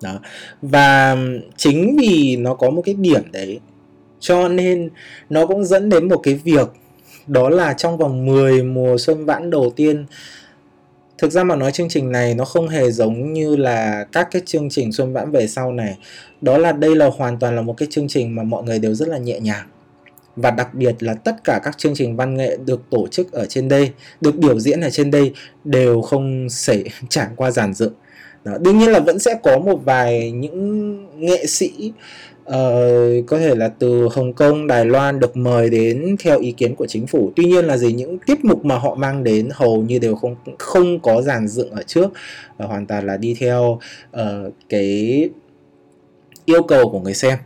[0.03, 0.19] Đó.
[0.61, 1.17] Và
[1.57, 3.59] chính vì nó có một cái điểm đấy
[4.21, 4.89] cho nên
[5.29, 6.67] nó cũng dẫn đến một cái việc,
[7.27, 10.05] đó là trong vòng 10 mùa xuân vãn đầu tiên,
[11.17, 14.41] thực ra mà nói chương trình này nó không hề giống như là các cái
[14.45, 15.97] chương trình xuân vãn về sau này
[16.41, 18.93] đó là đây là hoàn toàn là một cái chương trình mà mọi người đều
[18.93, 19.67] rất là nhẹ nhàng
[20.35, 23.45] và đặc biệt là tất cả các chương trình văn nghệ được tổ chức ở
[23.45, 27.93] trên đây, được biểu diễn ở trên đây đều không xảy trải qua giàn dựng
[28.43, 28.57] đó.
[28.57, 31.93] đương nhiên là vẫn sẽ có một vài những nghệ sĩ
[32.41, 36.75] uh, có thể là từ Hồng Kông, Đài Loan được mời đến theo ý kiến
[36.75, 37.31] của chính phủ.
[37.35, 40.35] Tuy nhiên là gì những tiết mục mà họ mang đến hầu như đều không
[40.59, 42.11] không có giàn dựng ở trước.
[42.57, 43.79] Và hoàn toàn là đi theo
[44.11, 45.29] uh, cái
[46.45, 47.37] yêu cầu của người xem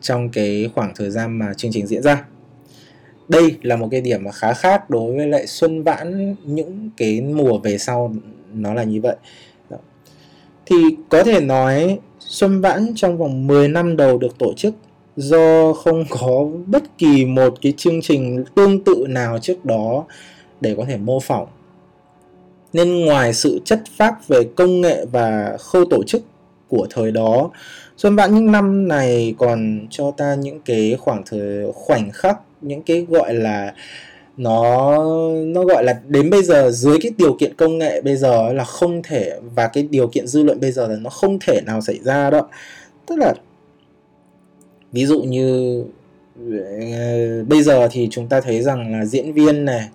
[0.00, 2.24] trong cái khoảng thời gian mà chương trình diễn ra.
[3.28, 7.20] Đây là một cái điểm mà khá khác đối với lại xuân vãn những cái
[7.20, 8.14] mùa về sau
[8.54, 9.16] nó là như vậy.
[10.66, 10.76] Thì
[11.08, 14.74] có thể nói xuân vãn trong vòng 10 năm đầu được tổ chức,
[15.16, 20.04] do không có bất kỳ một cái chương trình tương tự nào trước đó
[20.60, 21.46] để có thể mô phỏng.
[22.72, 26.22] Nên ngoài sự chất phác về công nghệ và khâu tổ chức
[26.68, 27.50] của thời đó,
[27.96, 32.82] Xuân Vãn những năm này còn cho ta những cái khoảng thời, khoảnh khắc, những
[32.82, 33.74] cái gọi là
[34.36, 34.98] nó
[35.34, 38.64] nó gọi là đến bây giờ dưới cái điều kiện công nghệ bây giờ là
[38.64, 41.80] không thể và cái điều kiện dư luận bây giờ là nó không thể nào
[41.80, 42.48] xảy ra đó
[43.06, 43.34] tức là
[44.92, 45.84] ví dụ như
[46.92, 49.88] ờ, bây giờ thì chúng ta thấy rằng là diễn viên này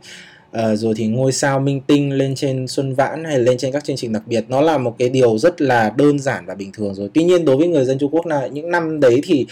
[0.58, 3.84] uh, rồi thì ngôi sao minh tinh lên trên xuân vãn hay lên trên các
[3.84, 6.72] chương trình đặc biệt nó là một cái điều rất là đơn giản và bình
[6.72, 7.10] thường rồi.
[7.14, 9.46] Tuy nhiên đối với người dân Trung Quốc là những năm đấy thì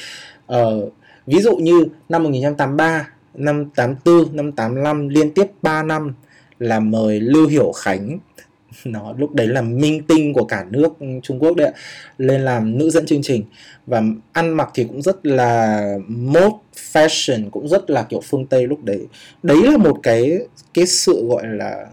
[0.54, 0.94] uh,
[1.28, 3.08] ví dụ như năm 1983
[3.40, 6.14] năm 84 năm 85 liên tiếp 3 năm
[6.60, 8.20] là mời Lưu Hiểu Khánh.
[8.86, 11.72] Nó lúc đấy là minh tinh của cả nước Trung Quốc đấy
[12.18, 13.44] lên làm nữ dẫn chương trình.
[13.86, 16.58] Và ăn mặc thì cũng rất là mode
[16.92, 19.08] fashion cũng rất là kiểu phương Tây lúc đấy.
[19.44, 20.40] Đấy là một cái
[20.74, 21.86] cái sự gọi là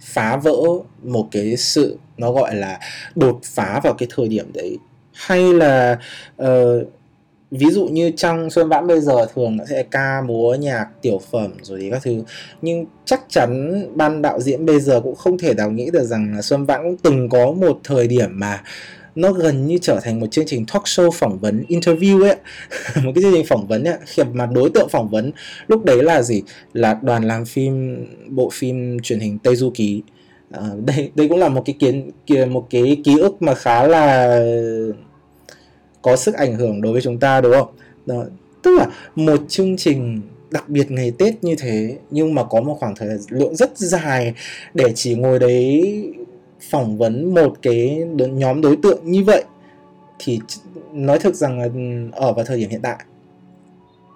[0.00, 0.56] phá vỡ
[1.02, 2.78] một cái sự nó gọi là
[3.14, 4.78] đột phá vào cái thời điểm đấy.
[5.12, 5.98] Hay là
[6.42, 6.48] uh,
[7.52, 11.20] ví dụ như trong xuân vãn bây giờ thường nó sẽ ca múa nhạc tiểu
[11.30, 12.22] phẩm rồi thì các thứ.
[12.62, 16.34] Nhưng chắc chắn ban đạo diễn bây giờ cũng không thể nào nghĩ được rằng
[16.34, 18.62] là xuân vãn cũng từng có một thời điểm mà
[19.14, 22.36] nó gần như trở thành một chương trình talk show phỏng vấn interview ấy
[23.04, 25.32] một cái chương trình phỏng vấn ấy khi mà đối tượng phỏng vấn
[25.66, 26.42] lúc đấy là gì?
[26.72, 30.02] Là đoàn làm phim bộ phim truyền hình tây du ký.
[30.50, 32.10] À, đây đây cũng là một cái kiến
[32.52, 34.38] một cái ký ức mà khá là
[36.02, 37.68] có sức ảnh hưởng đối với chúng ta, đúng không
[38.06, 38.24] đó.
[38.62, 42.76] tức là một chương trình đặc biệt ngày Tết như thế, nhưng mà có một
[42.80, 44.34] khoảng thời lượng rất dài
[44.74, 46.04] để chỉ ngồi đấy
[46.70, 49.44] phỏng vấn một cái nhóm đối tượng như vậy,
[50.18, 50.40] thì
[50.92, 51.80] nói thực rằng là ừ,
[52.12, 52.96] ở vào thời điểm hiện tại,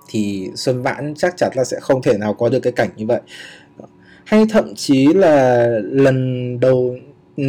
[0.08, 3.06] thì Xuân Vãn chắc chắn là sẽ không thể nào có được cái cảnh như
[3.06, 3.20] vậy
[4.24, 6.96] hay thậm chí là lần đầu
[7.36, 7.44] ừ,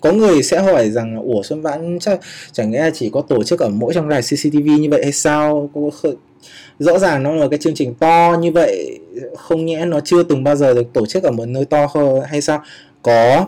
[0.00, 2.20] có người sẽ hỏi rằng ủa Xuân Vãn, chắc
[2.52, 5.70] chẳng lẽ chỉ có tổ chức ở mỗi trong đài CCTV như vậy hay sao?
[6.78, 8.98] Rõ ràng nó là cái chương trình to như vậy,
[9.36, 12.22] không nhẽ nó chưa từng bao giờ được tổ chức ở một nơi to hơn
[12.28, 12.62] hay sao?
[13.02, 13.46] Có.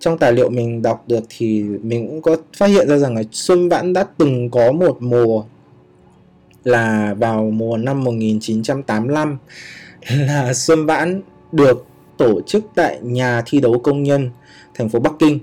[0.00, 3.22] Trong tài liệu mình đọc được thì mình cũng có phát hiện ra rằng là
[3.32, 5.44] Xuân Vãn đã từng có một mùa
[6.64, 9.38] là vào mùa năm 1985
[10.08, 11.22] là Xuân Vãn
[11.52, 14.30] được tổ chức tại nhà thi đấu công nhân
[14.74, 15.38] thành phố Bắc Kinh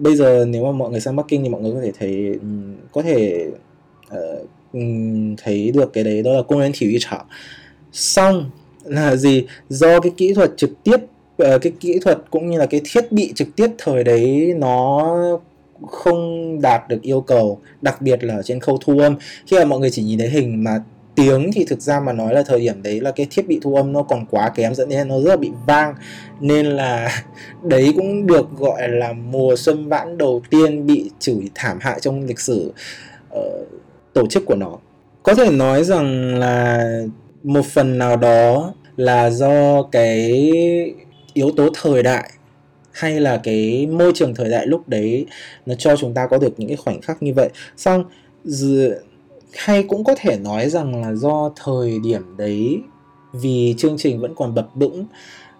[0.00, 2.26] bây giờ nếu mà mọi người sang Bắc Kinh thì mọi người có thể thấy
[2.26, 2.46] ừ,
[2.92, 3.46] có thể
[4.16, 4.48] uh,
[5.38, 7.24] thấy được cái đấy đó là công nhân thể
[7.92, 8.50] xong
[8.84, 9.46] là gì?
[9.68, 13.12] Do cái kỹ thuật trực tiếp uh, cái kỹ thuật cũng như là cái thiết
[13.12, 15.06] bị trực tiếp thời đấy nó
[15.88, 19.16] không đạt được yêu cầu đặc biệt là trên khâu thu âm.
[19.46, 20.82] Khi mà mọi người chỉ nhìn thấy hình mà
[21.14, 23.74] tiếng thì thực ra mà nói là thời điểm đấy là cái thiết bị thu
[23.74, 25.94] âm nó còn quá kém dẫn đến nó rất là bị vang.
[26.40, 27.22] Nên là
[27.62, 32.24] đấy cũng được gọi là mùa xuân vãn đầu tiên bị chửi thảm hại trong
[32.24, 32.72] lịch sử
[33.38, 33.68] uh,
[34.12, 34.78] tổ chức của nó.
[35.22, 36.84] Có thể nói rằng là
[37.42, 40.42] một phần nào đó là do cái
[41.34, 42.30] yếu tố thời đại
[42.92, 45.26] hay là cái môi trường thời đại lúc đấy
[45.66, 47.48] nó cho chúng ta có được những cái khoảnh khắc như vậy.
[47.76, 48.04] Xong
[49.54, 52.80] hay cũng có thể nói rằng là do thời điểm đấy
[53.32, 55.06] vì chương trình vẫn còn bập bững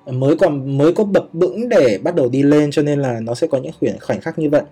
[0.07, 3.35] mới còn mới có bập bững để bắt đầu đi lên cho nên là nó
[3.35, 4.62] sẽ có những khoảnh khoảnh khắc như vậy.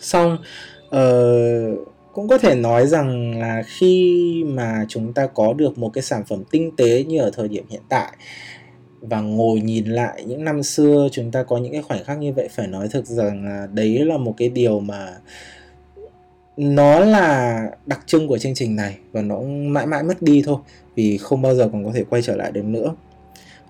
[0.00, 0.38] Xong
[0.86, 6.02] uh, cũng có thể nói rằng là khi mà chúng ta có được một cái
[6.02, 8.12] sản phẩm tinh tế như ở thời điểm hiện tại
[9.00, 12.32] và ngồi nhìn lại những năm xưa chúng ta có những cái khoảnh khắc như
[12.32, 15.08] vậy phải nói thực rằng là đấy là một cái điều mà
[16.58, 20.56] nó là đặc trưng của chương trình này và nó mãi mãi mất đi thôi
[20.94, 22.94] vì không bao giờ còn có thể quay trở lại được nữa.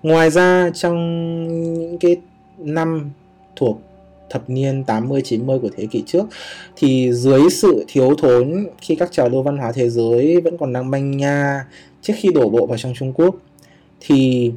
[0.03, 0.97] Ngoài ra trong
[1.79, 2.17] những cái
[2.57, 3.11] năm
[3.55, 3.81] thuộc
[4.29, 6.25] thập niên 80 90 của thế kỷ trước
[6.75, 10.73] thì dưới sự thiếu thốn khi các trào lưu văn hóa thế giới vẫn còn
[10.73, 11.65] đang manh nha
[12.01, 13.35] trước khi đổ bộ vào trong Trung Quốc
[13.99, 14.51] thì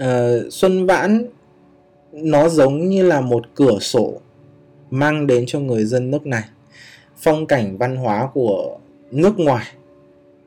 [0.00, 0.04] uh,
[0.50, 1.26] Xuân Vãn
[2.12, 4.12] nó giống như là một cửa sổ
[4.90, 6.44] mang đến cho người dân nước này
[7.16, 8.78] phong cảnh văn hóa của
[9.10, 9.66] nước ngoài,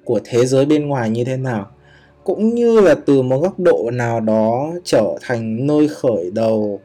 [0.03, 1.67] của thế giới bên ngoài như thế nào,
[2.23, 6.79] cũng như là từ một góc độ nào đó trở thành nơi khởi đầu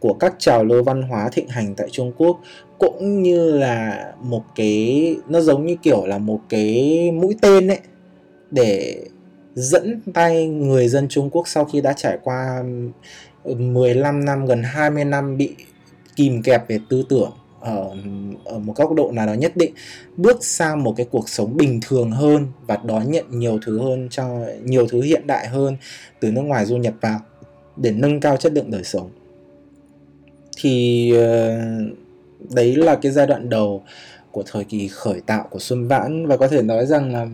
[0.00, 2.40] của các trào lưu văn hóa thịnh hành tại Trung Quốc,
[2.78, 7.78] cũng như là một cái, nó giống như kiểu là một cái mũi tên ấy,
[8.50, 9.04] để
[9.54, 12.64] dẫn tay người dân Trung Quốc sau khi đã trải qua
[13.44, 15.54] 15 năm, gần 20 năm bị
[16.16, 17.90] kìm kẹp về tư tưởng ở
[18.44, 19.74] ở một góc độ nào đó nhất định
[20.16, 24.08] bước sang một cái cuộc sống bình thường hơn và đón nhận nhiều thứ hơn
[24.10, 25.76] cho nhiều thứ hiện đại hơn
[26.20, 27.20] từ nước ngoài du nhập vào
[27.76, 29.10] để nâng cao chất lượng đời sống.
[30.56, 31.58] Thì ờ,
[32.54, 33.82] đấy là cái giai đoạn đầu
[34.30, 37.26] của thời kỳ khởi tạo của Xuân Vãn và có thể nói rằng là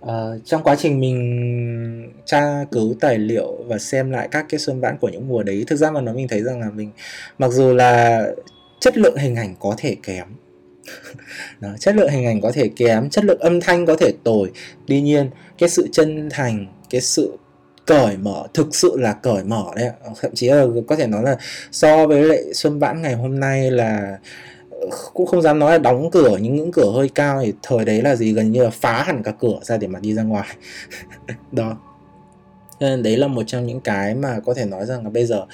[0.00, 4.80] uh, trong quá trình mình tra cứu tài liệu và xem lại các cái Xuân
[4.80, 6.90] Vãn của những mùa đấy thực ra mà nói mình thấy rằng là mình
[7.38, 8.26] mặc dù là
[8.80, 10.26] chất lượng hình ảnh có thể kém.
[11.60, 14.50] Đó, chất lượng hình ảnh có thể kém chất lượng âm thanh có thể tồi.
[14.86, 17.38] Tuy nhiên cái sự chân thành cái sự
[17.86, 21.36] cởi mở thực sự là cởi mở đấy thậm chí là có thể nói là
[21.72, 24.18] so với lại xuân vãn ngày hôm nay là
[24.70, 27.84] ờ, cũng không dám nói là đóng cửa những ngưỡng cửa hơi cao thì thời
[27.84, 30.22] đấy là gì gần như là phá hẳn cả cửa ra để mà đi ra
[30.22, 30.48] ngoài.
[31.52, 31.76] Đó.
[32.80, 35.46] Nên đấy là một trong những cái mà có thể nói rằng là bây giờ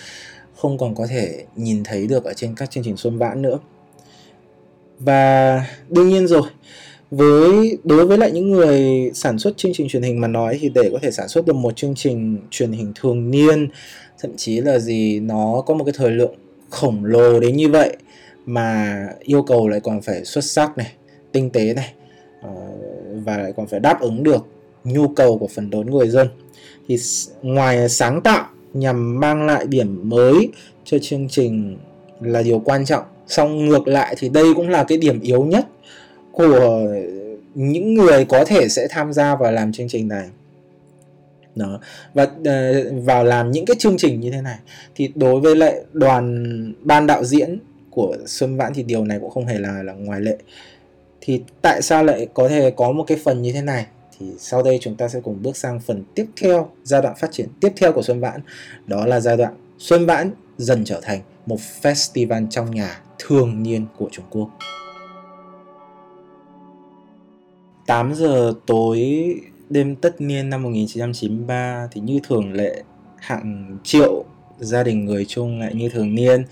[0.63, 3.59] không còn có thể nhìn thấy được ở trên các chương trình xuân vãn nữa.
[4.99, 6.43] Và đương nhiên rồi,
[7.11, 10.69] với, đối với lại những người sản xuất chương trình truyền hình mà nói thì
[10.69, 13.69] để có thể sản xuất được một chương trình truyền hình thường niên,
[14.21, 16.35] thậm chí là gì, nó có một cái thời lượng
[16.71, 17.97] khổng lồ đến như vậy
[18.47, 20.93] mà yêu cầu lại còn phải xuất sắc này,
[21.33, 21.93] tinh tế này
[22.43, 22.51] ờ,
[23.25, 24.47] và lại còn phải đáp ứng được
[24.85, 26.29] nhu cầu của phần lớn người dân,
[26.89, 26.97] thì
[27.43, 30.49] ngoài sáng tạo nhằm mang lại điểm mới
[30.85, 31.77] cho chương trình
[32.21, 33.05] là điều quan trọng.
[33.27, 35.67] Song ngược lại thì đây cũng là cái điểm yếu nhất
[36.33, 36.87] của
[37.55, 40.29] những người có thể sẽ tham gia vào làm chương trình này.
[41.55, 41.81] Đó.
[42.15, 44.59] Và uh, vào làm những cái chương trình như thế này
[44.95, 47.59] thì đối với lại đoàn ban đạo diễn
[47.91, 50.37] của Xuân Vãn thì điều này cũng không hề là là ngoài lệ.
[51.21, 53.87] Thì tại sao lại có thể có một cái phần như thế này?
[54.19, 57.33] Thì sau đây chúng ta sẽ cùng bước sang phần tiếp theo, giai đoạn phát
[57.33, 58.41] triển tiếp theo của Xuân Vãn
[58.87, 63.87] đó là giai đoạn Xuân Vãn dần trở thành một festival trong nhà thường niên
[63.99, 64.51] của Trung Quốc
[67.87, 69.01] 8 giờ tối
[69.71, 72.83] đêm tất niên năm 1993 thì như thường lệ,
[73.17, 74.25] hàng triệu
[74.59, 76.45] gia đình người Trung lại như thường niên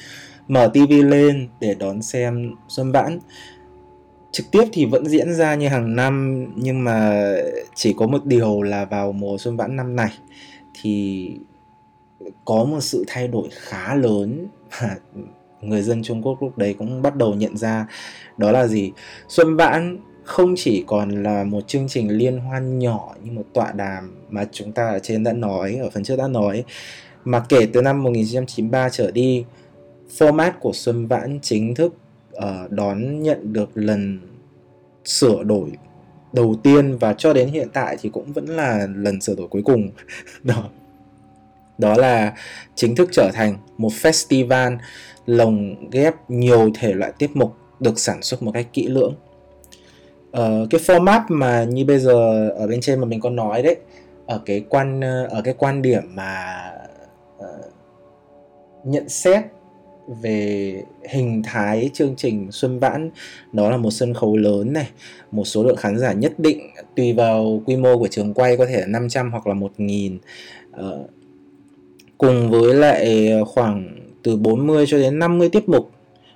[0.49, 3.19] mở tivi lên để đón xem Xuân Vãn.
[4.33, 7.27] Trực tiếp thì vẫn diễn ra như hàng năm, nhưng mà
[7.75, 10.13] chỉ có một điều là vào mùa Xuân Vãn năm này
[10.83, 11.31] thì
[12.45, 14.47] có một sự thay đổi khá lớn
[15.61, 17.87] người dân Trung Quốc lúc đấy cũng bắt đầu nhận ra
[18.37, 18.93] đó là gì?
[19.29, 23.73] Xuân Vãn không chỉ còn là một chương trình liên hoan nhỏ như một tọa
[23.73, 26.65] đàm mà chúng ta ở trên đã nói, ở phần trước đã nói,
[27.25, 29.45] mà kể từ năm 1993 trở đi,
[30.19, 31.95] format của Xuân Vãn chính thức
[32.45, 34.19] uh, đón nhận được lần
[35.05, 35.71] sửa đổi
[36.33, 39.63] đầu tiên và cho đến hiện tại thì cũng vẫn là lần sửa đổi cuối
[39.65, 39.91] cùng.
[40.43, 40.65] Đó.
[41.79, 42.35] Đó là
[42.75, 44.79] chính thức trở thành một festival
[45.27, 49.15] lồng ghép nhiều thể loại tiết mục được sản xuất một cách kỹ lưỡng.
[50.31, 53.77] Uh, cái format mà như bây giờ ở bên trên mà mình có nói đấy
[54.27, 56.57] ở cái quan ờ, ở cái quan điểm mà
[57.39, 57.45] uh,
[58.85, 59.45] nhận xét
[60.23, 63.11] về hình thái chương trình Xuân Vãn.
[63.53, 64.89] Đó là một sân khấu lớn này
[65.33, 68.67] một số lượng khán giả nhất định tùy vào quy mô của trường quay có
[68.67, 70.21] thể là 500 hoặc là 1.000 uh,
[70.73, 70.99] ờ,
[72.19, 75.91] cùng với lại khoảng từ 40 cho đến 50 tiết mục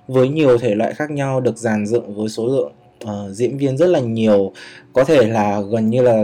[0.07, 2.71] với nhiều thể loại khác nhau được dàn dựng với số lượng
[3.03, 4.51] uh, diễn viên rất là nhiều
[4.93, 6.23] có thể là gần như là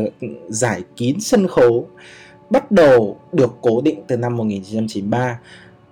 [0.50, 1.88] giải kín sân khấu
[2.50, 5.40] bắt đầu được cố định từ năm 1993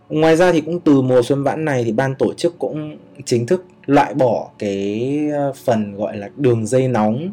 [0.09, 3.45] ngoài ra thì cũng từ mùa xuân vãn này thì ban tổ chức cũng chính
[3.45, 7.31] thức loại bỏ cái ờ, phần gọi là đường dây nóng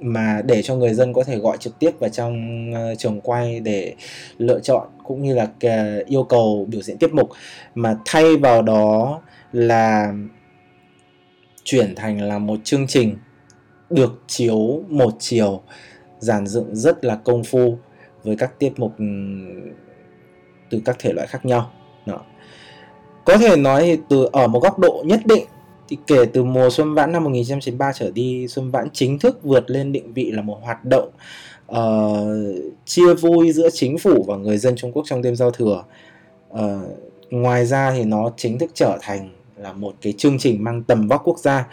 [0.00, 3.60] mà để cho người dân có thể gọi trực tiếp vào trong ờ, trường quay
[3.60, 3.94] để
[4.38, 7.30] lựa chọn cũng như là ờ, yêu cầu biểu diễn tiết mục
[7.74, 9.20] mà thay vào đó
[9.52, 10.14] là
[11.64, 13.16] chuyển thành là một chương trình
[13.90, 15.62] được chiếu một chiều,
[16.18, 17.78] giàn dựng rất là công phu
[18.24, 18.92] với các tiết mục
[20.70, 21.70] từ các thể loại khác nhau
[23.28, 25.44] có thể nói thì từ ở một góc độ nhất định
[25.88, 29.70] thì kể từ mùa Xuân Vãn năm 1993 trở đi, Xuân Vãn chính thức vượt
[29.70, 31.10] lên định vị là một hoạt động
[31.72, 31.76] uh,
[32.84, 35.84] chia vui giữa chính phủ và người dân Trung Quốc trong đêm giao thừa.
[36.52, 36.60] Uh,
[37.30, 41.08] ngoài ra thì nó chính thức trở thành là một cái chương trình mang tầm
[41.08, 41.68] vóc quốc gia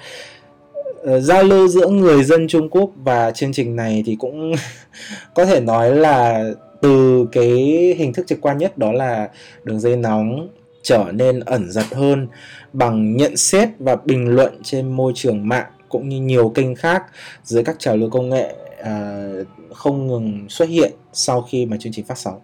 [1.01, 4.53] uh, giao lưu giữa người dân Trung Quốc và chương trình này thì cũng
[5.33, 6.49] có thể nói là
[6.81, 7.49] từ cái
[7.97, 9.29] hình thức trực quan nhất đó là
[9.63, 10.49] đường dây nóng
[10.85, 12.27] trở nên ẩn giật hơn
[12.73, 17.03] bằng nhận xét và bình luận trên môi trường mạng cũng như nhiều kênh khác
[17.43, 19.27] dưới các trào lưu công nghệ à,
[19.73, 22.39] không ngừng xuất hiện sau khi mà chương trình phát sóng.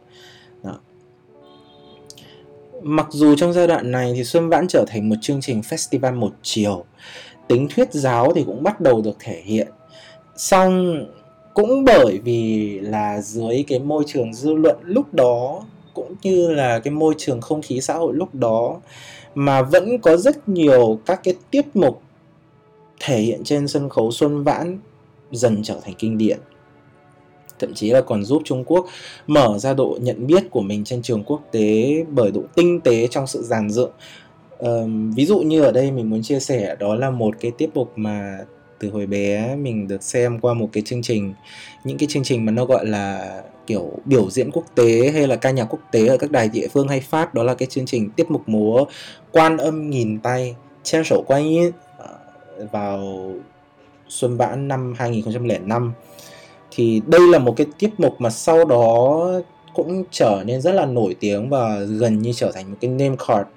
[0.63, 0.79] Đó.
[2.81, 6.15] mặc dù trong giai đoạn này thì Xuân Vãn trở thành một chương trình festival
[6.15, 6.85] một chiều,
[7.47, 9.67] tính thuyết giáo thì cũng bắt đầu được thể hiện.
[10.35, 11.05] Xong
[11.53, 15.61] cũng bởi vì là dưới cái môi trường dư luận lúc đó
[15.93, 18.81] cũng như là cái môi trường không khí xã hội lúc đó
[19.35, 22.01] mà vẫn có rất nhiều các cái tiết mục
[22.99, 24.79] thể hiện trên sân khấu Xuân Vãn
[25.31, 26.39] dần trở thành kinh điển
[27.59, 28.85] thậm chí là còn giúp Trung Quốc
[29.27, 33.07] mở ra độ nhận biết của mình trên trường quốc tế bởi độ tinh tế
[33.07, 33.91] trong sự giàn dựng.
[34.59, 37.69] um, ví dụ như ở đây mình muốn chia sẻ đó là một cái tiết
[37.73, 38.37] mục mà
[38.79, 41.33] từ hồi bé mình được xem qua một cái chương trình
[41.83, 45.35] những cái chương trình mà nó gọi là kiểu biểu diễn quốc tế hay là
[45.35, 47.85] ca nhạc quốc tế ở các đài địa phương hay phát, đó là cái chương
[47.85, 48.85] trình tiết mục múa
[49.31, 52.07] quan âm nghìn tay chen sổ quay à,
[52.71, 53.31] vào
[54.07, 55.93] xuân vãn năm 2005
[56.71, 59.27] thì đây là một cái tiết mục mà sau đó
[59.73, 63.15] cũng trở nên rất là nổi tiếng và gần như trở thành một cái name
[63.27, 63.49] card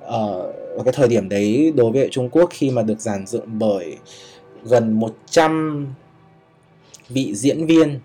[0.00, 3.44] ờ, ở cái thời điểm đấy đối với Trung Quốc khi mà được giàn dựng
[3.58, 3.96] bởi
[4.64, 5.86] gần 100
[7.08, 8.00] vị diễn viên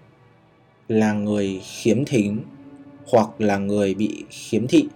[0.90, 2.38] là người khiếm thính
[3.06, 4.88] hoặc là người bị khiếm thị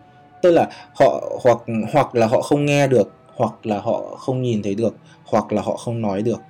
[0.42, 1.58] tức là họ hoặc
[1.92, 4.94] hoặc là họ không nghe được hoặc là họ không nhìn thấy được
[5.24, 6.40] hoặc là họ không nói được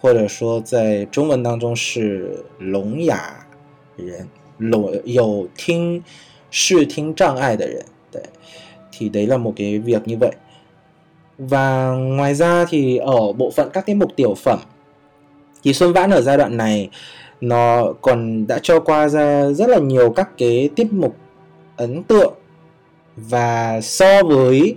[0.00, 3.46] 或者说在中文当中是聋哑
[3.96, 6.02] 人，聋有听
[6.50, 8.24] 视听障碍的人，đấy
[8.92, 10.32] thì đấy là một cái việc như vậy
[11.38, 14.58] và ngoài ra thì ở bộ phận các cái mục tiểu phẩm
[15.62, 16.90] thì Xuân Vãn ở giai đoạn này
[17.41, 21.15] nó còn đã cho qua ra rất là nhiều các cái tiết mục
[21.75, 22.33] ấn tượng
[23.15, 24.75] và so với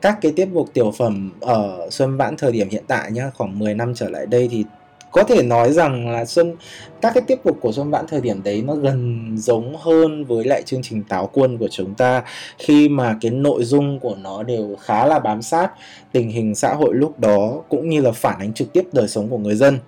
[0.00, 3.58] các cái tiết mục tiểu phẩm ở Xuân Vãn thời điểm hiện tại nhá, khoảng
[3.58, 4.64] 10 năm trở lại đây thì
[5.10, 6.56] có thể nói rằng là Xuân,
[7.00, 10.44] các cái tiết mục của Xuân Vãn thời điểm đấy nó gần giống hơn với
[10.44, 12.22] lại chương trình Táo Quân của chúng ta
[12.58, 15.70] khi mà cái nội dung của nó đều khá là bám sát
[16.12, 19.28] tình hình xã hội lúc đó, cũng như là phản ánh trực tiếp đời sống
[19.28, 19.78] của người dân.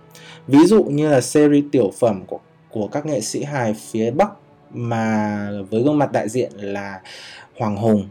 [0.48, 2.38] Ví dụ như là series tiểu phẩm của
[2.70, 4.28] của các nghệ sĩ hài phía Bắc
[4.74, 7.00] mà với gương mặt đại diện là
[7.58, 8.08] Hoàng Hùng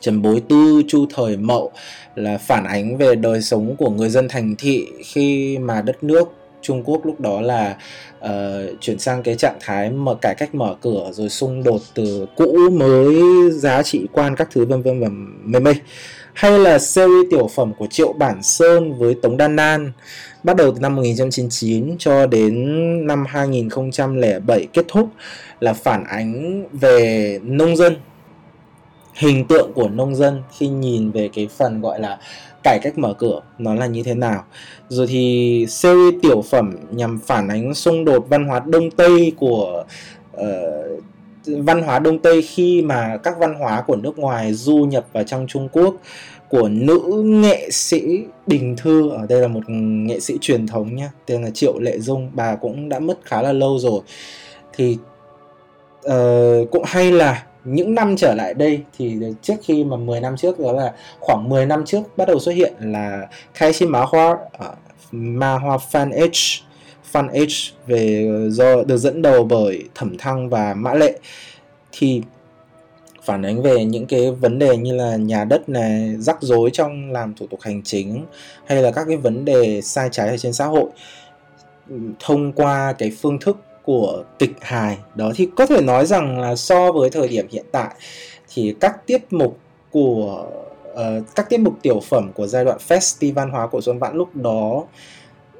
[0.00, 1.72] Trần Bối Tư, Chu Thời Mậu
[2.14, 6.28] là phản ánh về đời sống của người dân thành thị khi mà đất nước
[6.62, 7.76] Trung Quốc lúc đó là
[8.24, 8.30] uh,
[8.80, 12.70] chuyển sang cái trạng thái mở cải cách mở cửa rồi xung đột từ cũ
[12.72, 15.08] mới giá trị quan các thứ vân vân và
[15.44, 15.74] mây mây.
[16.34, 19.92] Hay là series tiểu phẩm của Triệu Bản Sơn với Tống Đan Nan
[20.46, 25.08] bắt đầu từ năm 1999 cho đến năm 2007 kết thúc
[25.60, 27.96] là phản ánh về nông dân
[29.14, 32.18] hình tượng của nông dân khi nhìn về cái phần gọi là
[32.62, 34.44] cải cách mở cửa nó là như thế nào.
[34.88, 39.84] Rồi thì series tiểu phẩm nhằm phản ánh xung đột văn hóa đông tây của
[40.36, 41.02] uh,
[41.46, 45.24] văn hóa đông tây khi mà các văn hóa của nước ngoài du nhập vào
[45.24, 45.94] trong trung quốc
[46.48, 49.10] của nữ nghệ sĩ đình thư.
[49.10, 52.30] Ở đây là một nghệ sĩ truyền thống nhá tên là triệu lệ dung.
[52.34, 54.00] Bà cũng đã mất khá là lâu rồi.
[54.72, 54.98] Thì
[56.06, 60.36] uh, cũng hay là những năm trở lại đây thì trước khi mà 10 năm
[60.36, 64.00] trước đó là khoảng 10 năm trước bắt đầu xuất hiện là khai sinh má
[64.00, 64.76] hoa uh,
[65.12, 66.66] ma hoa fan age
[67.12, 67.54] fan age
[67.86, 71.18] về do được dẫn đầu bởi thẩm thăng và mã lệ.
[71.92, 72.22] Thì
[73.26, 77.10] phản ánh về những cái vấn đề như là nhà đất này rắc rối trong
[77.12, 78.24] làm thủ tục hành chính
[78.66, 80.90] hay là các cái vấn đề sai trái ở trên xã hội
[81.88, 84.98] ừ, thông qua cái phương thức của kịch hài.
[85.14, 87.94] Đó thì có thể nói rằng là so với thời điểm hiện tại
[88.54, 89.58] thì các tiết mục
[89.90, 90.46] của
[90.92, 94.36] uh, các tiết mục tiểu phẩm của giai đoạn festival hóa của Xuân Vãn lúc
[94.36, 94.84] đó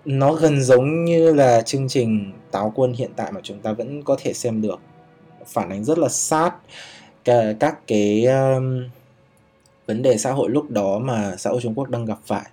[0.05, 4.03] nó gần giống như là chương trình Táo Quân hiện tại mà chúng ta vẫn
[4.03, 4.79] có thể xem được.
[5.47, 6.53] Phản ánh rất là sát.
[7.27, 8.85] Ờ, các cái um,
[9.87, 12.51] vấn đề xã hội lúc đó mà xã hội Trung Quốc đang gặp phải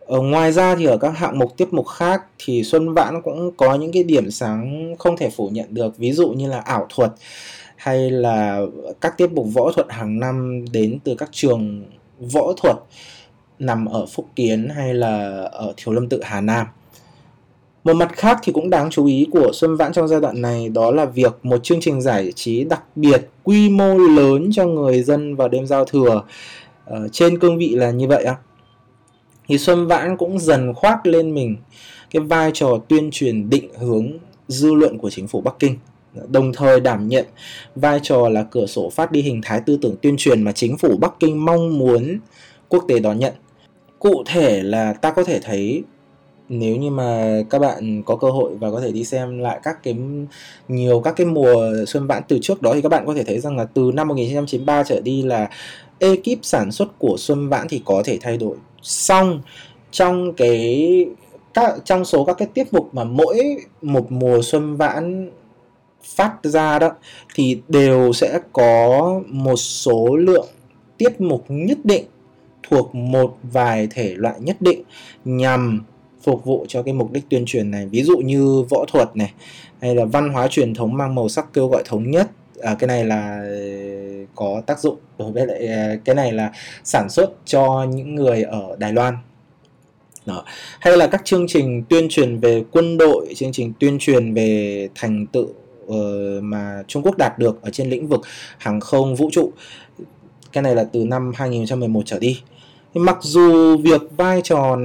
[0.00, 3.56] ở ngoài ra thì ở các hạng mục tiếp mục khác thì Xuân Vãn cũng
[3.56, 6.86] có những cái điểm sáng không thể phủ nhận được ví dụ như là ảo
[6.88, 7.12] thuật
[7.76, 8.60] hay là
[9.00, 11.84] các tiết mục võ thuật hàng năm đến từ các trường
[12.32, 12.76] võ thuật
[13.58, 16.66] nằm ở Phúc Kiến hay là ở Thiếu Lâm Tự Hà Nam.
[17.86, 20.68] Một mặt khác thì cũng đáng chú ý của Xuân Vãn trong giai đoạn này
[20.68, 25.02] đó là việc một chương trình giải trí đặc biệt quy mô lớn cho người
[25.02, 26.22] dân vào đêm giao thừa.
[26.90, 28.34] Uh, trên cương vị là như vậy á
[29.48, 31.56] thì Xuân Vãn cũng dần khoác lên mình
[32.10, 34.12] cái vai trò tuyên truyền định hướng
[34.48, 35.76] dư luận của chính phủ Bắc Kinh
[36.28, 37.26] đồng thời đảm nhận
[37.76, 40.78] vai trò là cửa sổ phát đi hình thái tư tưởng tuyên truyền mà chính
[40.78, 42.18] phủ Bắc Kinh mong muốn
[42.68, 43.32] quốc tế đón nhận.
[43.98, 45.82] Cụ thể là ta có thể thấy
[46.48, 49.82] nếu như mà các bạn có cơ hội và có thể đi xem lại các
[49.82, 49.96] cái
[50.68, 53.40] nhiều các cái mùa xuân vãn từ trước đó, thì các bạn có thể thấy
[53.40, 55.50] rằng là từ năm 1993 trở đi là
[55.98, 58.56] ekip sản xuất của xuân vãn thì có thể thay đổi.
[58.82, 59.40] Xong,
[59.90, 61.06] trong cái
[61.54, 65.30] các, trong số các cái tiết mục mà mỗi một mùa xuân vãn
[66.04, 66.90] phát ra đó,
[67.34, 70.46] thì đều sẽ có một số lượng
[70.98, 72.04] tiết mục nhất định
[72.68, 74.82] thuộc một vài thể loại nhất định
[75.24, 75.84] nhằm
[76.26, 77.86] phục vụ cho cái mục đích tuyên truyền này.
[77.86, 79.32] Ví dụ như võ thuật này
[79.80, 82.30] hay là văn hóa truyền thống mang màu sắc kêu gọi thống nhất.
[82.60, 83.48] À, cái này là
[84.34, 84.96] có tác dụng.
[85.18, 86.52] Đối với lại à, cái này là
[86.84, 89.14] sản xuất cho những người ở Đài Loan.
[90.26, 90.44] Đó.
[90.80, 94.88] hay là các chương trình tuyên truyền về quân đội chương trình tuyên truyền về
[94.94, 95.48] thành tựu
[95.86, 95.94] uh,
[96.42, 98.20] mà Trung Quốc đạt được ở trên lĩnh vực
[98.58, 99.52] hàng không vũ trụ.
[100.52, 102.40] Cái này là từ năm 2011 trở đi.
[102.94, 104.76] Mặc dù việc vai trò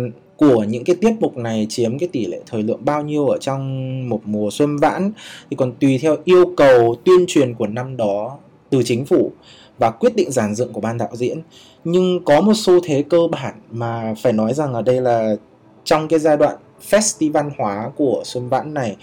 [0.42, 3.38] của những cái tiết mục này chiếm cái tỷ lệ thời lượng bao nhiêu ở
[3.38, 5.12] trong một mùa xuân vãn?
[5.50, 8.38] Thì còn tùy theo yêu cầu tuyên truyền của năm đó
[8.70, 9.32] từ chính phủ
[9.78, 11.42] và quyết định giản dựng của ban đạo diễn.
[11.84, 15.36] Nhưng có một xu thế cơ bản mà phải nói rằng ở đây là
[15.84, 16.56] trong cái giai đoạn
[16.90, 18.96] festival hóa của xuân vãn này,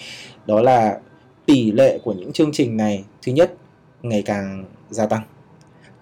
[0.47, 0.99] đó là
[1.47, 3.55] tỷ lệ của những chương trình này thứ nhất
[4.03, 5.22] ngày càng gia tăng.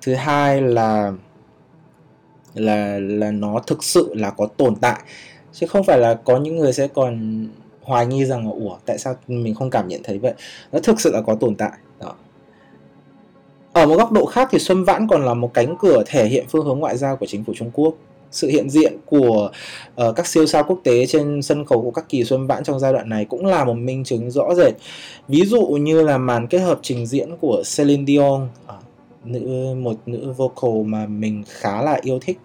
[0.03, 1.12] Thứ hai là
[2.57, 5.00] là là nó thực sự là có tồn tại.
[5.52, 7.46] Chứ không phải là có những người sẽ còn
[7.82, 10.34] hoài nghi rằng là ủa tại sao mình không cảm nhận thấy vậy?
[10.72, 11.72] Nó thực sự là có tồn tại.
[12.00, 12.14] Đó.
[13.72, 16.44] Ở một góc độ khác thì Xuân Vãn còn là một cánh cửa thể hiện
[16.48, 17.94] phương hướng ngoại giao của chính phủ Trung Quốc.
[18.30, 19.50] Sự hiện diện của
[20.07, 22.80] uh, các siêu sao quốc tế trên sân khấu của các kỳ xuân vãn trong
[22.80, 24.74] giai đoạn này cũng là một minh chứng rõ rệt.
[25.28, 28.86] Ví dụ như là màn kết hợp trình diễn của Celine Dion uh,
[29.27, 32.39] nữ một nữ vocal mà mình khá là yêu thích.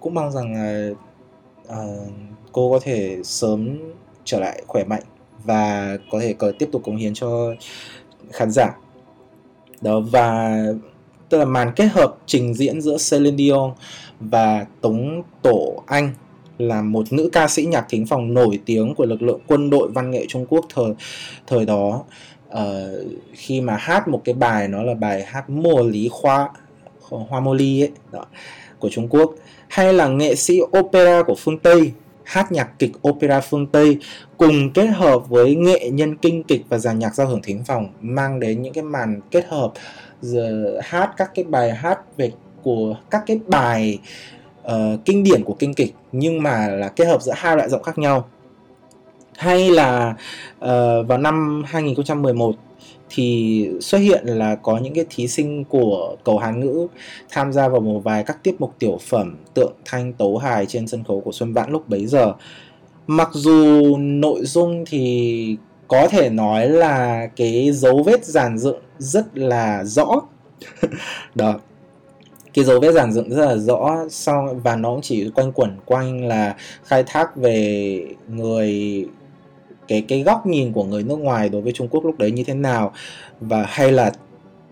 [0.00, 0.90] Cũng mong rằng là
[1.68, 2.12] uh,
[2.52, 3.78] cô có thể sớm
[4.24, 5.02] trở lại khỏe mạnh
[5.44, 7.54] và có thể có tiếp tục cống hiến cho
[8.30, 8.76] khán giả.
[9.80, 10.62] Đó và
[11.28, 13.72] tức là màn kết hợp trình diễn giữa Celine Dion
[14.20, 16.12] và Tống Tổ Anh
[16.58, 19.88] là một nữ ca sĩ nhạc thính phòng nổi tiếng của lực lượng quân đội
[19.88, 20.94] văn nghệ Trung Quốc thời
[21.46, 22.04] thời đó
[22.48, 22.58] uh,
[23.32, 26.48] khi mà hát một cái bài nó là bài hát mùa lý khoa
[27.00, 28.24] hoa mô ly ấy đó,
[28.78, 29.34] của Trung Quốc
[29.68, 31.92] hay là nghệ sĩ opera của phương Tây
[32.24, 33.98] hát nhạc kịch opera phương Tây
[34.36, 37.88] cùng kết hợp với nghệ nhân kinh kịch và dàn nhạc giao hưởng thính phòng
[38.00, 39.72] mang đến những cái màn kết hợp
[40.20, 42.32] giờ hát các cái bài hát về
[42.62, 43.98] của các cái bài
[44.64, 44.70] uh,
[45.04, 47.98] kinh điển của kinh kịch nhưng mà là kết hợp giữa hai loại giọng khác
[47.98, 48.28] nhau
[49.38, 50.14] hay là
[50.58, 52.56] uh, vào năm 2011
[53.10, 56.86] thì xuất hiện là có những cái thí sinh của cầu Hán ngữ
[57.30, 60.86] tham gia vào một vài các tiết mục tiểu phẩm tượng thanh tấu hài trên
[60.86, 62.32] sân khấu của Xuân Vãn lúc bấy giờ.
[63.06, 65.56] Mặc dù nội dung thì
[65.88, 70.20] có thể nói là cái dấu vết giàn dựng rất là rõ.
[71.34, 71.54] Đó.
[72.54, 75.76] Cái dấu vết giàn dựng rất là rõ sau và nó cũng chỉ quanh quẩn
[75.84, 79.04] quanh là khai thác về người
[79.88, 82.44] cái cái góc nhìn của người nước ngoài đối với Trung Quốc lúc đấy như
[82.44, 82.92] thế nào
[83.40, 84.12] và hay là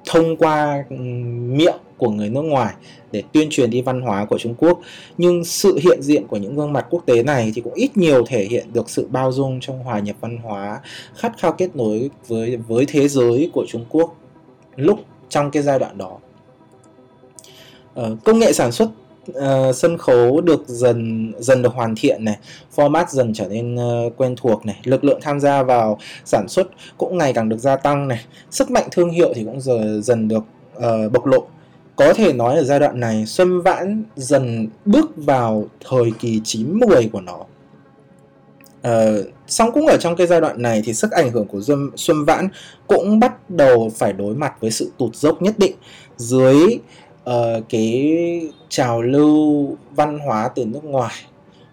[0.05, 0.97] thông qua ừ,
[1.37, 2.75] miệng của người nước ngoài
[3.13, 4.81] để tuyên truyền đi văn hóa của Trung Quốc.
[5.19, 8.25] Nhưng sự hiện diện của những gương mặt quốc tế này thì cũng ít nhiều
[8.27, 10.81] thể hiện được sự bao dung trong hòa nhập văn hóa
[11.17, 14.17] khát khao kết nối với với thế giới của Trung Quốc
[14.77, 16.19] lúc trong cái giai đoạn đó.
[17.95, 18.89] Ờ, công nghệ sản xuất
[19.31, 22.39] uh, sân khấu được dần dần được hoàn thiện này
[22.77, 26.67] format dần trở nên uh, quen thuộc này lực lượng tham gia vào sản xuất
[26.99, 30.29] cũng ngày càng được gia tăng này sức mạnh thương hiệu thì cũng giờ dần
[30.29, 30.45] được
[30.77, 31.47] uh, bộc lộ.
[31.97, 36.81] Có thể nói ở giai đoạn này Xuân Vãn dần bước vào thời kỳ chín
[36.81, 37.39] mùi của nó.
[38.89, 41.91] Uh, song cũng ở trong cái giai đoạn này thì sức ảnh hưởng của Xuân,
[41.97, 42.49] Xuân Vãn
[42.87, 45.77] cũng bắt đầu phải đối mặt với sự tụt dốc nhất định.
[46.17, 46.79] Dưới
[47.31, 51.15] uh, cái trào lưu văn hóa từ nước ngoài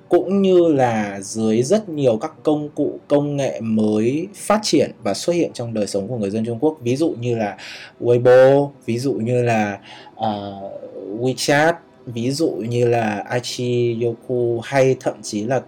[0.10, 5.14] cũng như là dưới rất nhiều các công cụ công nghệ mới phát triển và
[5.14, 6.78] xuất hiện trong đời sống của người dân Trung Quốc.
[6.82, 7.58] Ví dụ như là
[8.01, 9.80] Weibo ví dụ như là
[10.16, 10.72] uh,
[11.20, 11.74] WeChat
[12.06, 15.62] ví dụ như là Aichi Yoku hay thậm chí là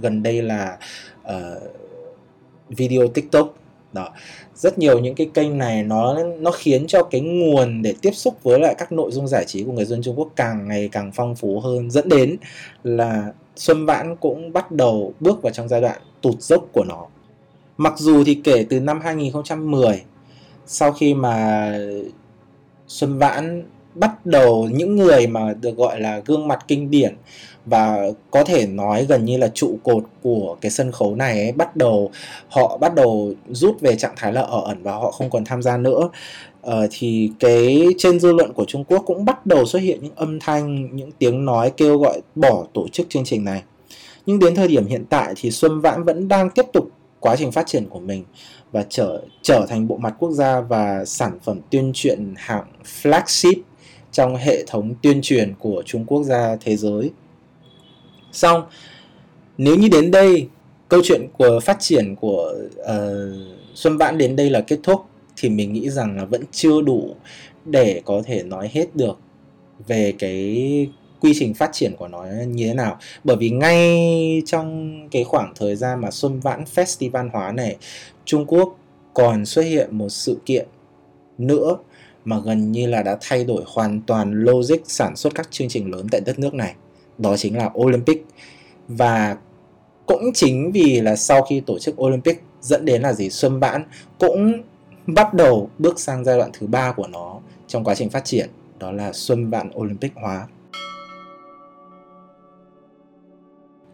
[0.00, 0.78] gần đây là
[1.22, 1.62] uh,
[2.68, 3.54] video TikTok.
[3.92, 4.08] Đó
[4.62, 8.42] rất nhiều những cái kênh này nó nó khiến cho cái nguồn để tiếp xúc
[8.42, 11.12] với lại các nội dung giải trí của người dân Trung Quốc càng ngày càng
[11.14, 12.36] phong phú hơn, dẫn đến
[12.84, 17.06] là Xuân Vãn cũng bắt đầu bước vào trong giai đoạn tụt dốc của nó.
[17.76, 20.02] Mặc dù thì kể từ năm 2010
[20.66, 21.68] sau khi mà
[22.86, 27.16] Xuân Vãn bắt đầu những người mà được gọi là gương mặt kinh điển
[27.66, 31.52] và có thể nói gần như là trụ cột của cái sân khấu này ấy,
[31.52, 32.10] bắt đầu
[32.48, 35.62] họ bắt đầu rút về trạng thái là ở ẩn và họ không còn tham
[35.62, 36.08] gia nữa
[36.62, 40.14] Ờ, thì cái trên dư luận của Trung Quốc cũng bắt đầu xuất hiện những
[40.16, 43.62] âm thanh những tiếng nói kêu gọi bỏ tổ chức chương trình này
[44.26, 46.88] nhưng đến thời điểm hiện tại thì Xuân Vãn vẫn đang tiếp tục
[47.20, 48.24] quá trình phát triển của mình
[48.72, 52.66] và trở trở thành bộ mặt quốc gia và sản phẩm tuyên truyền hạng
[53.02, 53.54] flagship
[54.12, 57.10] trong hệ thống tuyên truyền của Trung Quốc ra thế giới.
[58.32, 58.62] Xong,
[59.58, 60.48] nếu như đến đây
[60.88, 62.86] câu chuyện của phát triển của uh,
[63.74, 65.00] Xuân Vãn đến đây là kết thúc
[65.36, 67.14] thì mình nghĩ rằng là vẫn chưa đủ
[67.64, 69.18] để có thể nói hết được
[69.86, 70.88] về cái
[71.20, 72.98] quy trình phát triển của nó như thế nào.
[73.24, 77.76] Bởi vì ngay trong cái khoảng thời gian mà Xuân Vãn Festival hóa này
[78.24, 78.78] Trung Quốc
[79.14, 80.66] còn xuất hiện một sự kiện
[81.38, 81.76] nữa
[82.24, 85.90] mà gần như là đã thay đổi hoàn toàn logic sản xuất các chương trình
[85.90, 86.74] lớn tại đất nước này
[87.18, 88.26] đó chính là Olympic
[88.88, 89.36] và
[90.06, 93.84] cũng chính vì là sau khi tổ chức Olympic dẫn đến là gì Xuân Vãn
[94.18, 94.62] cũng
[95.06, 98.50] bắt đầu bước sang giai đoạn thứ ba của nó trong quá trình phát triển
[98.78, 100.46] đó là Xuân Bản Olympic hóa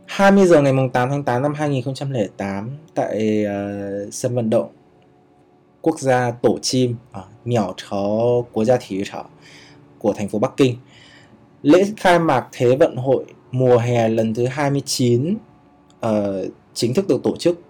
[0.06, 4.70] 20 giờ ngày 8 tháng 8 năm 2008 tại uh, sân vận động
[5.82, 7.98] quốc gia Tổ Chim ở nhỏ chó
[8.52, 9.22] Quốc gia Thể Trớ
[9.98, 10.76] của thành phố Bắc Kinh.
[11.62, 15.38] Lễ khai mạc Thế vận hội mùa hè lần thứ 29 uh,
[16.00, 17.60] ờ, chính thức được tổ chức.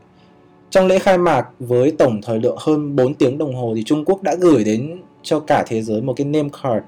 [0.70, 4.04] Trong lễ khai mạc với tổng thời lượng hơn 4 tiếng đồng hồ thì Trung
[4.04, 6.86] Quốc đã gửi đến cho cả thế giới một cái name card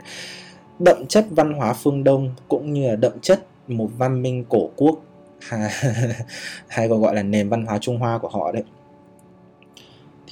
[0.79, 4.71] đậm chất văn hóa phương Đông cũng như là đậm chất một văn minh cổ
[4.77, 5.01] quốc
[6.69, 8.65] hay còn gọi là nền văn hóa Trung Hoa của họ đấy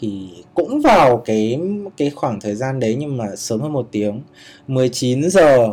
[0.01, 1.61] thì cũng vào cái
[1.97, 4.23] cái khoảng thời gian đấy nhưng mà sớm hơn một tiếng
[4.69, 5.69] 19 giờ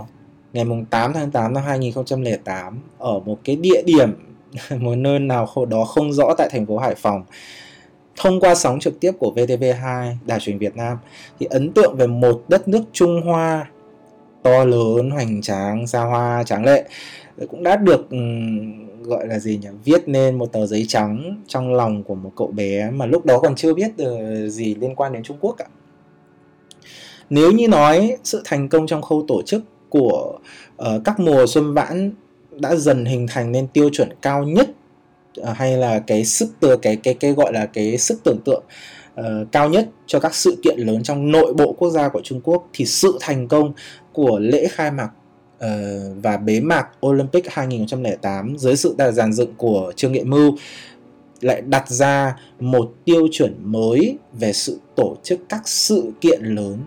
[0.55, 4.13] ngày mùng 8 tháng 8 năm 2008 ở một cái địa điểm,
[4.79, 7.23] một nơi nào đó không rõ tại thành phố Hải Phòng,
[8.17, 10.97] thông qua sóng trực tiếp của VTV2 Đài truyền Việt Nam,
[11.39, 13.69] thì ấn tượng về một đất nước Trung Hoa
[14.43, 16.85] to lớn, hoành tráng, xa hoa, tráng lệ,
[17.49, 18.17] cũng đã được ừ,
[19.01, 22.47] gọi là gì nhỉ, viết nên một tờ giấy trắng trong lòng của một cậu
[22.47, 25.65] bé mà lúc đó còn chưa biết được gì liên quan đến Trung Quốc cả
[27.29, 29.63] nếu như nói sự thành công trong khâu tổ chức
[29.95, 30.39] của
[30.75, 32.11] uh, các mùa xuân vãn
[32.51, 34.69] đã dần hình thành nên tiêu chuẩn cao nhất
[35.41, 38.63] uh, hay là cái sức từ cái cái cái gọi là cái sức tưởng tượng
[39.19, 42.41] uh, cao nhất cho các sự kiện lớn trong nội bộ quốc gia của Trung
[42.43, 43.73] Quốc thì sự thành công
[44.13, 45.09] của lễ khai mạc
[45.65, 50.57] uh, và bế mạc Olympic 2008 dưới sự dàn dựng của Trương Nghệ Mưu
[51.41, 56.77] lại đặt ra một tiêu chuẩn mới về sự tổ chức các sự kiện lớn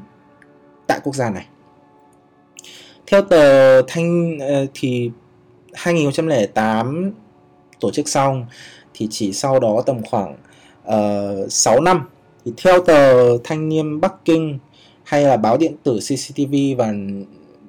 [0.86, 1.46] tại quốc gia này.
[3.11, 5.11] Theo tờ Thanh ờ, thì
[5.72, 7.12] 2008
[7.80, 8.46] tổ chức xong
[8.94, 10.36] thì chỉ sau đó tầm khoảng
[10.84, 12.09] ờ, uh, 6 năm.
[12.44, 14.59] Thì theo tờ Thanh niên Bắc Kinh
[15.04, 16.92] hay là báo điện tử CCTV và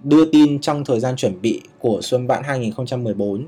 [0.04, 3.46] đưa tin trong thời gian chuẩn bị của Xuân Vãn 2014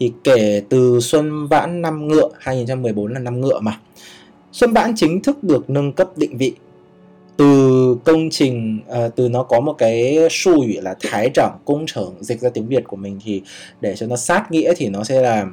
[0.00, 3.80] thì kể từ Xuân Vãn năm ngựa 2014 là năm ngựa mà.
[4.52, 6.54] Xuân Vãn chính thức được nâng cấp định vị
[7.40, 11.86] từ công trình uh, từ nó có một cái su ủy là thái trưởng công
[11.86, 13.42] trưởng dịch ra tiếng Việt của mình thì
[13.80, 15.46] để cho nó sát nghĩa thì nó sẽ là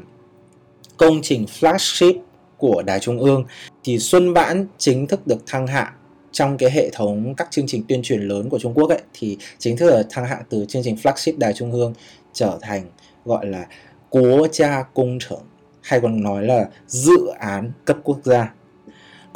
[0.98, 2.14] công trình flagship
[2.58, 3.46] của đài trung ương.
[3.84, 5.94] Thì Xuân Vãn chính thức được thăng hạng
[6.32, 9.38] trong cái hệ thống các chương trình tuyên truyền lớn của Trung Quốc ấy thì
[9.58, 11.94] chính thức là thăng hạng từ chương trình flagship đài trung ương
[12.34, 12.84] trở thành
[13.26, 13.66] gọi là
[14.10, 15.44] quốc gia công trưởng
[15.82, 18.54] hay còn nói là dự án cấp quốc gia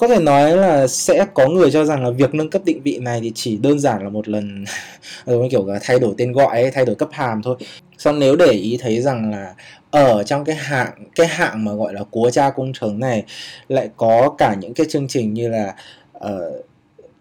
[0.02, 2.99] có thể nói là sẽ có người cho rằng là việc nâng cấp định vị
[3.02, 4.66] này thì chỉ đơn giản là một lần
[5.26, 7.56] giống kiểu là thay đổi tên gọi ấy, thay đổi cấp hàm thôi.
[7.97, 9.54] Xong nếu để ý thấy rằng là
[9.91, 13.24] ở trong cái hạng cái hạng mà gọi là cúa cha công trưởng này
[13.68, 15.76] lại có cả những cái chương trình như là
[16.18, 16.66] uh,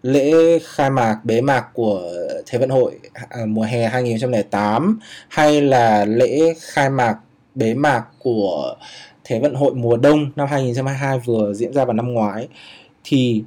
[0.03, 2.11] lễ khai mạc bế mạc của
[2.45, 2.99] Thế vận hội
[3.43, 7.15] uh, mùa hè 2008 hay là lễ khai mạc
[7.55, 8.75] bế mạc của
[9.31, 12.47] Thế vận hội mùa đông năm 2022 vừa diễn ra vào năm ngoái
[13.03, 13.43] thì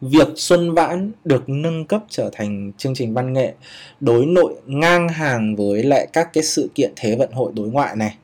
[0.00, 3.54] việc Xuân Vãn được nâng cấp trở thành chương trình văn nghệ
[4.00, 7.96] đối nội ngang hàng với lại các cái sự kiện Thế vận hội đối ngoại
[7.96, 8.16] này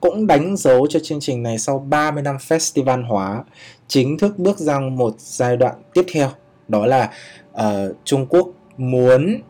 [0.00, 3.44] cũng đánh dấu cho chương trình này sau 30 năm festival hóa
[3.88, 6.28] chính thức bước sang một giai đoạn tiếp theo.
[6.68, 7.10] Đó là
[7.52, 9.40] uh, Trung Quốc muốn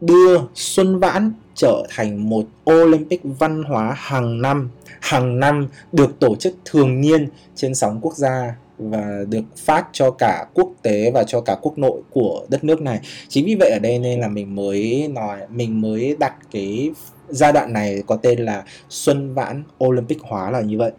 [0.00, 1.32] đưa Xuân Vãn
[1.62, 4.70] trở thành một Olympic văn hóa hàng năm.
[5.00, 10.10] Hàng năm được tổ chức thường niên trên sóng quốc gia và được phát cho
[10.10, 13.00] cả quốc tế và cho cả quốc nội của đất nước này.
[13.28, 16.90] Chính vì vậy ở đây nên là mình mới nói mình mới đặt cái
[17.28, 20.92] giai đoạn này có tên là xuân vãn olympic hóa là như vậy.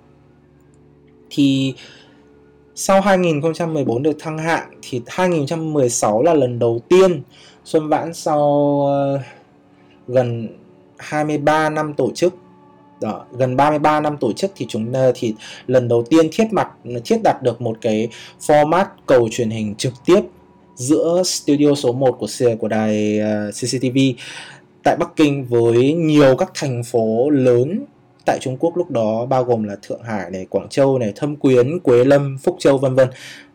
[1.29, 1.73] Thì
[2.75, 7.23] sau 2014 được thăng hạng thì 2016 là lần đầu tiên
[7.65, 8.41] Xuân Vãn sau
[9.15, 9.21] uh,
[10.07, 10.47] gần
[10.97, 12.35] 23 năm tổ chức
[13.01, 15.33] đó, gần 33 năm tổ chức thì chúng ờ, thì
[15.67, 16.69] lần đầu tiên thiết mặt
[17.05, 18.07] thiết đặt được một cái
[18.39, 20.21] format cầu truyền hình trực tiếp
[20.75, 22.27] giữa studio số 1 của
[22.59, 23.97] của đài ờ, CCTV
[24.83, 27.85] tại Bắc Kinh với nhiều các thành phố lớn
[28.25, 31.35] tại Trung Quốc lúc đó bao gồm là Thượng Hải này, Quảng Châu này, Thâm
[31.35, 33.07] Quyến, Quế Lâm, Phúc Châu vân vân.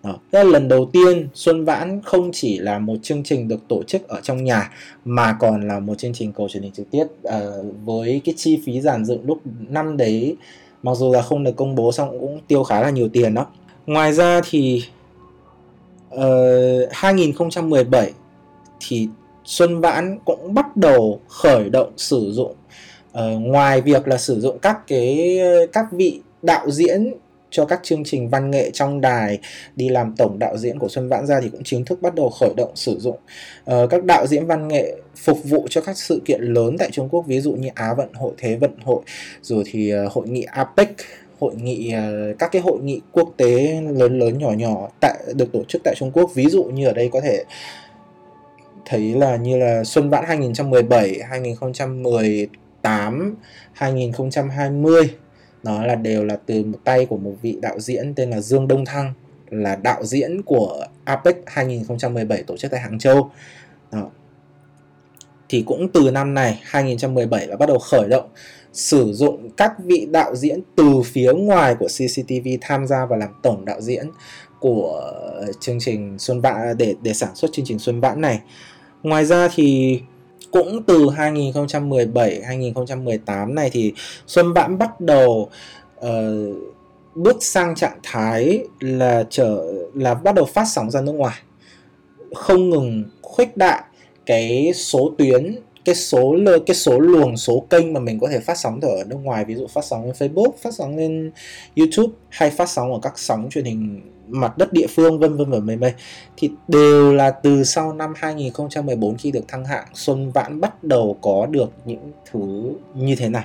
[0.03, 0.15] Đó.
[0.33, 3.83] Thế là lần đầu tiên Xuân Vãn không chỉ là một chương trình được tổ
[3.83, 4.71] chức ở trong nhà
[5.05, 7.41] mà còn là một chương trình cầu truyền hình trực tiếp à,
[7.85, 10.37] với cái chi phí giản dựng lúc năm đấy
[10.83, 13.47] mặc dù là không được công bố xong cũng tiêu khá là nhiều tiền đó.
[13.87, 14.83] Ngoài ra thì
[16.11, 18.13] ờ, uh, 2017
[18.81, 19.09] thì
[19.45, 22.55] Xuân Vãn cũng bắt đầu khởi động sử dụng
[23.13, 25.39] uh, ngoài việc là sử dụng các cái
[25.73, 27.13] các vị đạo diễn
[27.51, 29.39] cho các chương trình văn nghệ trong đài
[29.77, 32.31] đi làm tổng đạo diễn của Xuân Vãn ra thì cũng chính thức bắt đầu
[32.31, 33.19] khởi động sử dụng.
[33.71, 37.09] Uh, các đạo diễn văn nghệ phục vụ cho các sự kiện lớn tại Trung
[37.09, 39.03] Quốc ví dụ như Á vận hội, Thế vận hội,
[39.43, 40.89] rồi thì uh, hội nghị APEC
[41.41, 45.53] hội nghị uh, các cái hội nghị quốc tế lớn lớn nhỏ nhỏ tại được
[45.53, 46.31] tổ chức tại Trung Quốc.
[46.35, 47.45] Ví dụ như ở đây có thể
[48.85, 53.37] thấy là như là Xuân Vãn 2017, 2018
[53.73, 55.11] 2020
[55.63, 58.69] nó là đều là từ một tay của một vị đạo diễn tên là Dương
[58.69, 59.13] Đông Thăng,
[59.51, 63.31] là đạo diễn của APEC 2017 tổ chức tại Hàng Châu
[63.93, 64.11] đó.
[65.49, 68.29] thì cũng từ năm này 2017 là bắt đầu khởi động,
[68.73, 73.29] sử dụng các vị đạo diễn từ phía ngoài của CCTV tham gia và làm
[73.43, 74.07] tổng đạo diễn
[74.61, 75.13] của
[75.61, 78.41] chương trình Xuân Vãn để để sản xuất chương trình Xuân Vãn này.
[79.03, 80.01] Ngoài ra thì
[80.51, 83.93] cũng từ 2017 2018 này thì
[84.27, 85.51] Xuân Vãn bắt đầu
[85.99, 86.09] uh,
[87.15, 91.39] bước sang trạng thái là trở là bắt đầu phát sóng ra nước ngoài.
[92.35, 93.83] Không ngừng khuếch đại
[94.27, 96.37] cái số tuyến cái số
[96.67, 99.45] cái số luồng số kênh mà mình có thể phát sóng ở nước ngoài.
[99.45, 101.31] Ví dụ phát sóng lên Facebook phát sóng lên
[101.77, 105.51] YouTube hay phát sóng ở các sóng truyền hình mặt đất địa phương, vân vân
[105.51, 105.93] và mây mây
[106.37, 111.17] thì đều là từ sau năm 2014 khi được thăng hạng, Xuân Vãn bắt đầu
[111.21, 113.45] có được những thứ như thế này.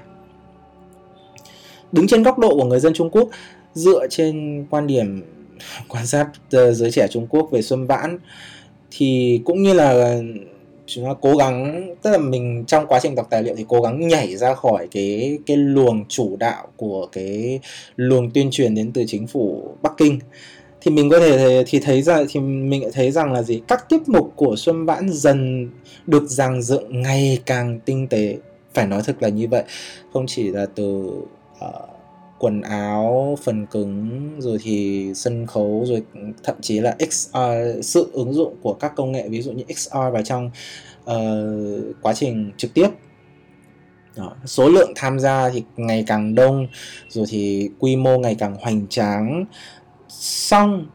[1.92, 3.30] Đứng trên góc độ của người dân Trung Quốc,
[3.74, 5.24] dựa trên quan điểm,
[5.88, 8.18] quan sát ờ, giới trẻ Trung Quốc về Xuân Vãn,
[8.92, 10.20] thì cũng như là
[10.86, 13.82] chúng ta cố gắng, tức là mình trong quá trình đọc tài liệu thì cố
[13.82, 17.60] gắng nhảy ra khỏi cái cái luồng chủ đạo của cái
[17.96, 20.20] luồng tuyên truyền đến từ chính phủ Bắc Kinh
[20.84, 23.62] thì mình có thể thì thấy ra thì mình lại thấy rằng là gì?
[23.68, 25.70] Các tiết mục của Xuân Vãn dần
[26.08, 28.38] được dàn dựng ngày càng tinh tế.
[28.74, 29.64] Phải nói thực là như vậy.
[30.14, 31.12] Không chỉ là từ
[31.66, 31.90] uh,
[32.40, 36.04] quần áo phần cứng rồi thì sân khấu rồi
[36.44, 39.64] thậm chí là XR ờ, sự ứng dụng của các công nghệ ví dụ như
[39.76, 40.52] XR vào trong
[41.04, 42.88] uh, quá trình trực tiếp.
[44.18, 44.36] Đó.
[44.46, 46.68] số lượng tham gia thì ngày càng đông
[47.10, 49.46] rồi thì quy mô ngày càng hoành tráng
[50.20, 50.86] xong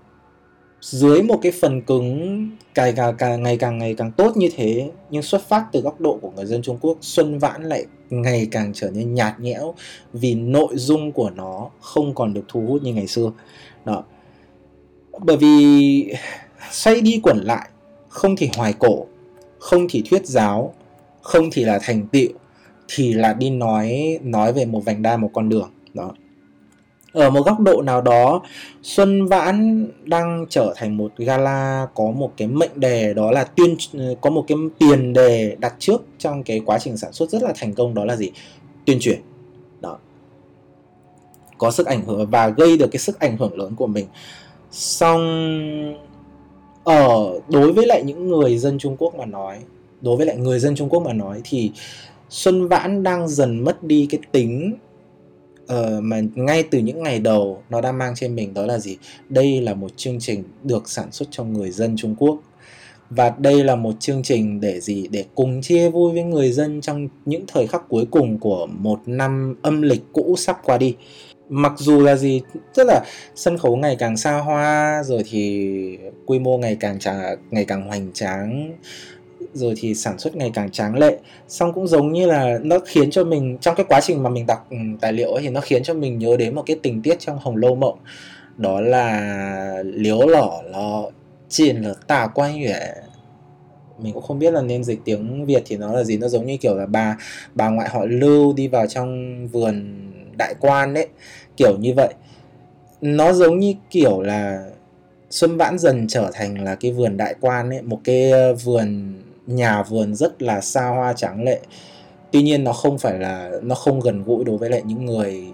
[0.81, 4.91] dưới một cái phần cứng càng, càng, càng ngày càng ngày càng tốt như thế
[5.11, 8.49] nhưng xuất phát từ góc độ của người dân Trung Quốc Xuân Vãn lại ngày
[8.51, 9.75] càng trở nên nhạt nhẽo
[10.12, 13.33] vì nội dung của nó không còn được thu hút như ngày xưa.
[13.85, 14.05] Đó.
[15.21, 16.14] Bởi vì
[16.71, 17.69] xoay đi quẩn lại
[18.09, 19.07] không thì hoài cổ
[19.59, 20.75] không thì thuyết giáo
[21.23, 22.29] không thì là thành tựu
[22.89, 25.71] thì là đi nói nói về một vành đai một con đường.
[25.95, 26.12] Đó
[27.13, 28.43] ở một góc độ nào đó,
[28.83, 33.77] Xuân Vãn đang trở thành một gala có một cái mệnh đề đó là tuyên,
[34.21, 37.53] có một cái tiền đề đặt trước trong cái quá trình sản xuất rất là
[37.57, 38.31] thành công đó là gì?
[38.85, 39.21] Tuyên truyền.
[39.81, 39.99] Đó.
[41.59, 44.07] Có sức ảnh hưởng và gây được cái sức ảnh hưởng lớn của mình.
[44.71, 45.95] Xong,
[46.85, 49.59] ở, đối với lại những người dân Trung Quốc mà nói,
[50.01, 51.73] đối với lại người dân Trung Quốc mà nói thì
[52.29, 54.75] Xuân Vãn đang dần mất đi cái tính
[55.73, 58.97] uh, mà ngay từ những ngày đầu nó đã mang trên mình đó là gì?
[59.29, 62.39] Đây là một chương trình được sản xuất cho người dân Trung Quốc.
[63.11, 65.09] Và đây là một chương trình để gì?
[65.09, 69.01] Để cùng chia vui với người dân trong những thời khắc cuối cùng của một
[69.07, 70.97] năm âm lịch cũ sắp qua đi.
[71.49, 72.43] Mặc dù là gì?
[72.75, 73.05] Tức là
[73.35, 77.89] sân khấu ngày càng xa hoa rồi thì quy mô ngày càng trà, ngày càng
[77.89, 78.73] hoành tráng
[79.55, 81.19] rồi thì sản xuất ngày càng tráng lệ.
[81.49, 84.47] Xong cũng giống như là nó khiến cho mình, trong cái quá trình mà mình
[84.47, 87.03] đọc ừ, tài liệu ấy thì nó khiến cho mình nhớ đến một cái tình
[87.03, 87.99] tiết trong hồng lâu mộng.
[88.57, 91.11] Đó là liếu lỏ lọ
[91.49, 92.95] chìn là tà quan vẻ
[93.99, 96.47] mình cũng không biết là nên dịch tiếng Việt thì nó là gì, nó giống
[96.47, 97.17] như kiểu là bà
[97.55, 99.97] bà ngoại họ Lưu đi vào trong vườn
[100.37, 101.09] đại quan đấy
[101.57, 102.15] kiểu như vậy.
[103.01, 104.65] Nó giống như kiểu là
[105.31, 109.15] Xuân Vãn dần trở thành là cái vườn đại quan ấy, một cái ờ, vườn
[109.49, 111.61] nhà vườn rất là xa hoa tráng lệ.
[112.33, 115.47] Tuy nhiên nó không phải là, nó không gần gũi đối với lại những người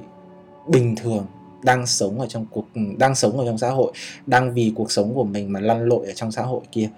[0.69, 1.27] bình thường
[1.63, 2.65] đang sống ở trong cuộc,
[2.99, 3.93] đang sống ở trong xã hội,
[4.27, 6.89] đang vì cuộc sống của mình mà lăn lội ở trong xã hội kia.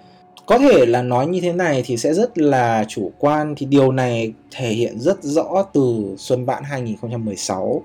[0.45, 3.91] Có thể là nói như thế này thì sẽ rất là chủ quan thì điều
[3.91, 7.81] này thể hiện rất rõ từ Xuân Vãn 2016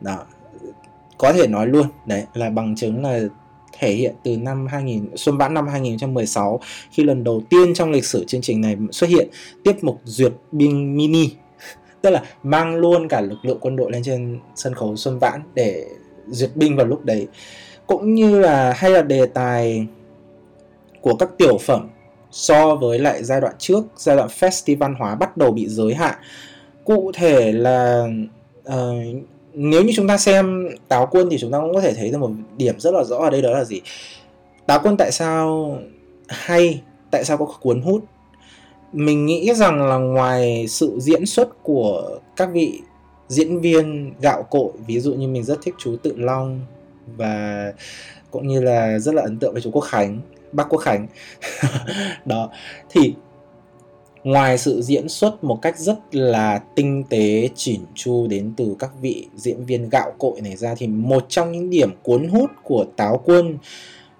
[0.00, 0.18] đó,
[1.18, 3.20] có thể nói luôn, đấy, là bằng chứng là
[3.80, 6.60] thể hiện từ năm 2000 Xuân Vãn năm 2016
[6.90, 9.28] khi lần đầu tiên trong lịch sử chương trình này xuất hiện
[9.64, 11.30] tiếp mục duyệt binh mini.
[12.02, 15.40] Tức là mang luôn cả lực lượng quân đội lên trên sân khấu Xuân Vãn
[15.54, 15.86] để
[16.28, 17.26] duyệt binh vào lúc đấy.
[17.86, 19.86] Cũng như là hay là đề tài
[21.00, 21.88] của các tiểu phẩm
[22.30, 26.14] so với lại giai đoạn trước giai đoạn festival hóa bắt đầu bị giới hạn.
[26.84, 28.08] Cụ thể là
[28.68, 28.74] uh,
[29.54, 32.18] nếu như chúng ta xem táo quân thì chúng ta cũng có thể thấy được
[32.18, 33.80] một điểm rất là rõ ở đây, đó là gì?
[34.66, 35.76] Táo quân tại sao
[36.28, 38.04] hay, tại sao có cuốn hút?
[38.92, 42.80] Mình nghĩ rằng là ngoài sự diễn xuất của các vị
[43.28, 46.60] diễn viên gạo cội, ví dụ như mình rất thích chú tự long
[47.16, 47.72] và
[48.30, 50.20] cũng như là rất là ấn tượng với chú quốc khánh,
[50.52, 51.06] bác quốc khánh.
[52.24, 52.50] Đó,
[52.88, 53.14] thì
[54.24, 58.90] ngoài sự diễn xuất một cách rất là tinh tế, chỉn chu đến từ các
[59.00, 62.84] vị diễn viên gạo cội này ra, thì một trong những điểm cuốn hút của
[62.96, 63.58] táo quân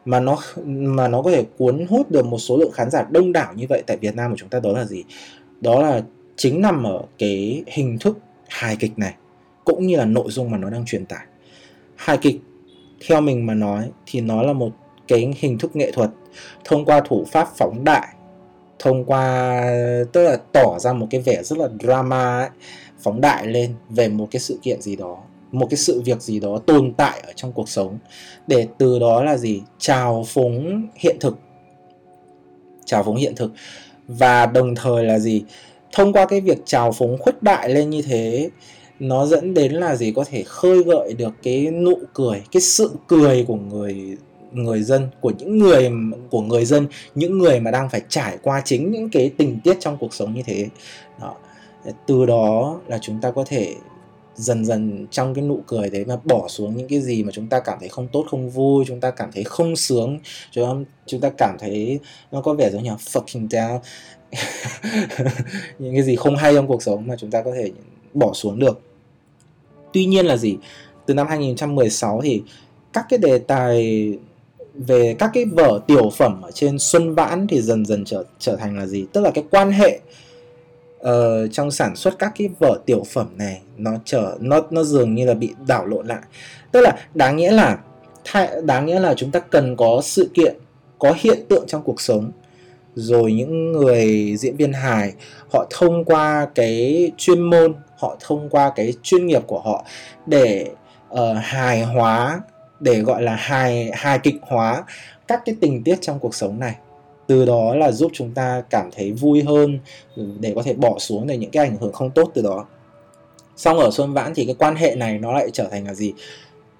[0.04, 3.32] mà nó mà nó có thể cuốn hút được một số lượng khán giả đông
[3.32, 5.04] đảo như vậy tại Việt Nam của chúng ta đó là gì?
[5.60, 6.02] Đó là
[6.36, 9.14] chính nằm ở cái hình thức hài kịch này,
[9.64, 11.26] cũng như là nội dung mà nó đang truyền tải.
[11.96, 12.40] Hài kịch,
[13.06, 14.70] theo mình mà nói, thì nó là một
[15.08, 16.10] cái hình thức nghệ thuật
[16.64, 18.08] thông qua thủ pháp phóng đại
[18.80, 19.62] thông qua
[20.12, 22.48] tức là tỏ ra một cái vẻ rất là drama ấy,
[22.98, 25.18] phóng đại lên về một cái sự kiện gì đó
[25.52, 27.98] một cái sự việc gì đó tồn tại ở trong cuộc sống.
[28.46, 29.62] Để từ đó là gì?
[29.78, 31.38] Trào phúng hiện thực.
[32.84, 33.52] Trào phúng hiện thực.
[34.08, 35.44] Và đồng thời là gì?
[35.92, 38.50] Thông qua cái việc trào phúng khuếch đại lên như thế
[39.00, 40.12] nó dẫn đến là gì?
[40.16, 44.16] Có thể khơi gợi được cái nụ cười cái sự cười của người
[44.52, 45.90] người dân, của những người,
[46.30, 49.76] của người dân, những người mà đang phải trải qua chính những cái tình tiết
[49.80, 50.68] trong cuộc sống như thế.
[51.20, 51.34] Đó.
[52.06, 53.74] từ đó là chúng ta có thể
[54.34, 57.46] dần dần trong cái nụ cười đấy mà bỏ xuống những cái gì mà chúng
[57.46, 60.18] ta cảm thấy không tốt, không vui, chúng ta cảm thấy không sướng
[60.50, 61.98] chúng chúng ta cảm thấy
[62.32, 63.78] nó có vẻ giống như fucking down.
[65.78, 67.70] Những cái gì không hay trong cuộc sống mà chúng ta có thể
[68.14, 68.80] bỏ xuống được.
[69.92, 70.56] Tuy nhiên là gì?
[71.06, 72.42] Từ năm 2016 thì
[72.92, 74.12] các cái đề tài
[74.74, 78.56] về các cái vở tiểu phẩm ở trên Xuân Vãn thì dần dần trở trở
[78.56, 79.06] thành là gì?
[79.12, 80.00] Tức là cái quan hệ
[81.00, 81.08] uh,
[81.52, 85.26] trong sản xuất các cái vở tiểu phẩm này nó trở nó nó dường như
[85.26, 86.22] là bị đảo lộn lại.
[86.72, 87.78] Tức là đáng nghĩa là
[88.24, 90.56] thay, đáng nghĩa là chúng ta cần có sự kiện
[90.98, 92.30] có hiện tượng trong cuộc sống
[92.94, 95.12] rồi những người diễn viên hài
[95.52, 99.84] họ thông qua cái chuyên môn họ thông qua cái chuyên nghiệp của họ
[100.26, 100.70] để
[101.10, 102.40] uh, hài hóa
[102.80, 104.84] để gọi là hài hài kịch hóa
[105.28, 106.74] các cái tình tiết trong cuộc sống này.
[107.26, 109.78] Từ đó là giúp chúng ta cảm thấy vui hơn
[110.16, 112.66] ừ, để có thể bỏ xuống được những cái ảnh hưởng không tốt từ đó.
[113.56, 116.12] Xong ở xuân vãn thì cái quan hệ này nó lại trở thành là gì?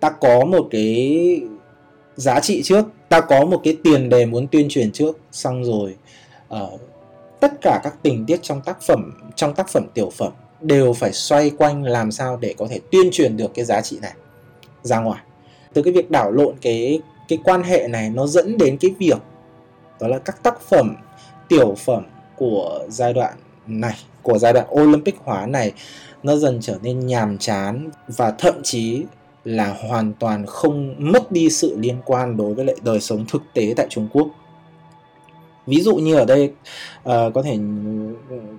[0.00, 1.40] Ta có một cái
[2.16, 5.18] giá trị trước ta có một cái tiền đề muốn tuyên truyền trước.
[5.32, 5.96] Xong rồi
[6.54, 6.80] uh,
[7.40, 11.12] tất cả các tình tiết trong tác phẩm trong tác phẩm tiểu phẩm đều phải
[11.12, 14.12] xoay quanh làm sao để có thể tuyên truyền được cái giá trị này
[14.82, 15.22] ra ngoài
[15.72, 19.18] từ cái việc đảo lộn cái cái quan hệ này nó dẫn đến cái việc
[20.00, 20.96] đó là các tác phẩm,
[21.48, 22.02] tiểu phẩm
[22.36, 23.34] của giai đoạn
[23.66, 25.72] này, của giai đoạn Olympic hóa này,
[26.22, 29.02] nó dần trở nên nhàm chán và thậm chí
[29.44, 33.42] là hoàn toàn không mất đi sự liên quan đối với lại đời sống thực
[33.54, 34.28] tế tại Trung Quốc
[35.66, 36.50] ví dụ như ở đây
[36.98, 37.58] uh, có thể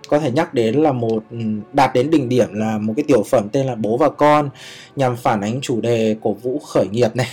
[0.08, 1.38] có thể nhắc đến là một ừ,
[1.74, 4.50] đạt đến đỉnh điểm là một cái tiểu phẩm tên là bố và con
[4.96, 7.30] nhằm phản ánh chủ đề cổ vũ khởi nghiệp này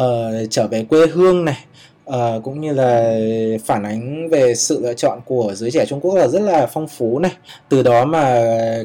[0.00, 1.58] uh, trở về quê hương này
[2.10, 3.18] Uh, cũng như là
[3.64, 6.88] phản ánh về sự lựa chọn của giới trẻ Trung Quốc là rất là phong
[6.88, 7.32] phú này.
[7.68, 8.42] Từ đó mà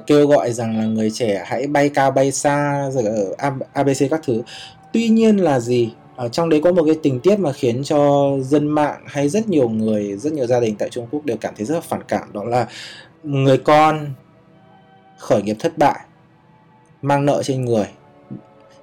[0.07, 3.03] kêu gọi rằng là người trẻ hãy bay cao bay xa rồi
[3.37, 4.41] ở ABC các thứ.
[4.93, 5.89] Tuy nhiên là gì?
[6.15, 9.49] Ở trong đấy có một cái tình tiết mà khiến cho dân mạng hay rất
[9.49, 12.03] nhiều người, rất nhiều gia đình tại Trung Quốc đều cảm thấy rất là phản
[12.07, 12.67] cảm, đó là
[13.23, 14.13] người con
[15.17, 15.99] khởi nghiệp thất bại,
[17.01, 17.87] mang nợ trên người.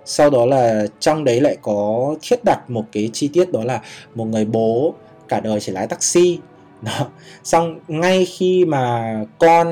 [0.04, 3.80] Sau đó là trong đấy lại có thiết đặt một cái chi tiết đó là
[4.14, 4.94] một người bố
[5.28, 6.38] cả đời chỉ lái taxi.
[6.82, 7.06] Đó.
[7.44, 9.66] Xong ngay khi mà con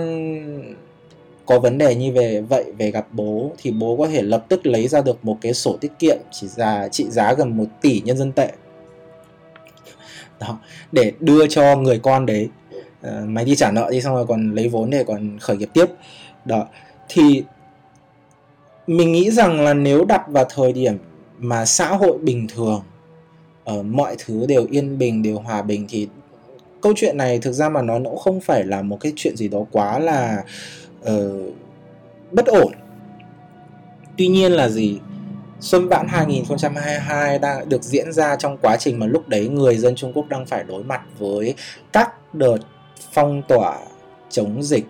[1.50, 4.66] có vấn đề như về vậy về gặp bố thì bố có thể lập tức
[4.66, 8.02] lấy ra được một cái sổ tiết kiệm chỉ giá trị giá gần 1 tỷ
[8.04, 8.52] nhân dân tệ.
[10.40, 10.58] Đó
[10.92, 12.48] để đưa cho người con đấy.
[13.02, 15.68] À, mày đi trả nợ đi xong rồi còn lấy vốn để còn khởi nghiệp
[15.74, 15.86] tiếp.
[16.44, 16.66] Đó
[17.08, 17.44] thì
[18.86, 20.98] mình nghĩ rằng là nếu đặt vào thời điểm
[21.38, 22.82] mà xã hội bình thường
[23.64, 26.08] ở mọi thứ đều yên bình đều hòa bình thì
[26.80, 29.48] câu chuyện này thực ra mà nó cũng không phải là một cái chuyện gì
[29.48, 30.44] đó quá là
[31.00, 31.54] uh,
[32.30, 32.72] bất ổn.
[34.16, 34.98] Tuy nhiên là gì
[35.60, 39.94] Xuân Vãn 2022 đang được diễn ra trong quá trình mà lúc đấy người dân
[39.94, 41.54] Trung Quốc đang phải đối mặt với
[41.92, 42.58] các đợt
[43.12, 43.78] phong tỏa
[44.30, 44.84] chống dịch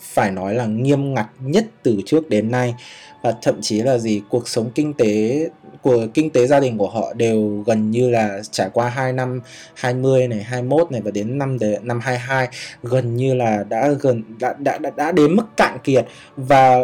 [0.00, 2.74] phải nói là nghiêm ngặt nhất từ trước đến nay.
[3.22, 5.48] Và thậm chí là gì cuộc sống kinh tế
[5.82, 9.40] của kinh tế gia đình của họ đều gần như là trải qua 2 năm
[9.74, 12.48] 20 này 21 này và đến năm de, năm 22
[12.82, 16.06] gần như là đã gần đã đã đã, đã đến mức cạn kiệt.
[16.36, 16.78] Và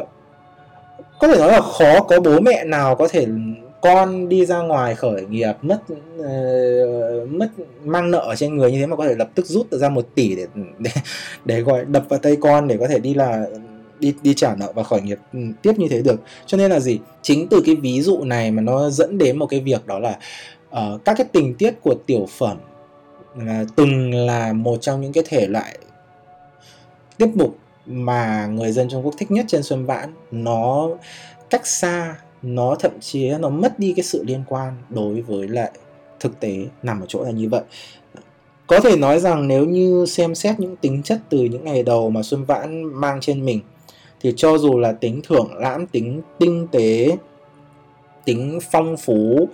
[1.19, 3.27] có thể nói là khó có bố mẹ nào có thể
[3.83, 5.79] con đi ra ngoài khởi nghiệp mất
[6.21, 7.49] uh, mất
[7.85, 10.37] mang nợ trên người như thế mà có thể lập tức rút ra một tỷ
[10.37, 10.47] để
[10.79, 10.91] để
[11.45, 13.47] để gọi đập vào tay con để có thể đi là
[13.99, 16.21] đi đi trả nợ và khởi nghiệp ừ, tiếp như thế được.
[16.47, 16.99] Cho nên là gì?
[17.23, 20.19] Chính từ cái ví dụ này mà nó dẫn đến một cái việc đó là
[20.69, 22.57] uh, các cái tình tiết của tiểu phẩm
[23.37, 25.79] là từng là một trong những cái thể loại
[27.17, 30.13] tiết mục mà người dân Trung Quốc thích nhất trên Xuân Vãn.
[30.31, 30.89] Nó
[31.51, 35.71] cách xa nó thậm chí nó mất đi cái sự liên quan đối với lại
[36.21, 37.63] thực tế nằm ở chỗ là như vậy.
[38.67, 42.11] Có thể nói rằng nếu như xem xét những tính chất từ những ngày đầu
[42.11, 43.61] mà Xuân Vãn mang trên mình
[44.21, 47.17] thì cho dù là tính thưởng lãm, tính tinh tế,
[48.25, 49.49] tính phong phú,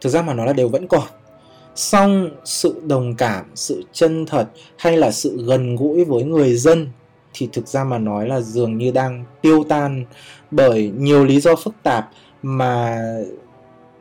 [0.00, 1.06] thực ra mà nó là đều vẫn còn.
[1.74, 6.88] Song sự đồng cảm, sự chân thật hay là sự gần gũi với người dân
[7.34, 10.04] thì thực ra mà nói là dường như đang tiêu tan
[10.50, 12.10] bởi nhiều lý do phức tạp
[12.42, 13.02] mà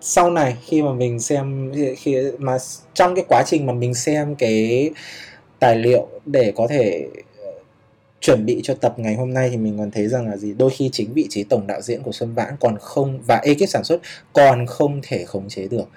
[0.02, 2.58] sau này khi mà mình xem, khi mà
[2.94, 4.90] trong cái quá trình mà mình xem cái
[5.60, 7.08] tài liệu để có thể
[8.22, 10.54] chuẩn bị cho tập ngày hôm nay thì mình còn thấy rằng là gì?
[10.54, 13.70] Đôi khi chính vị trí tổng đạo diễn của Xuân Vãn còn không và ekip
[13.70, 14.02] sản xuất
[14.34, 15.90] còn không thể khống chế được.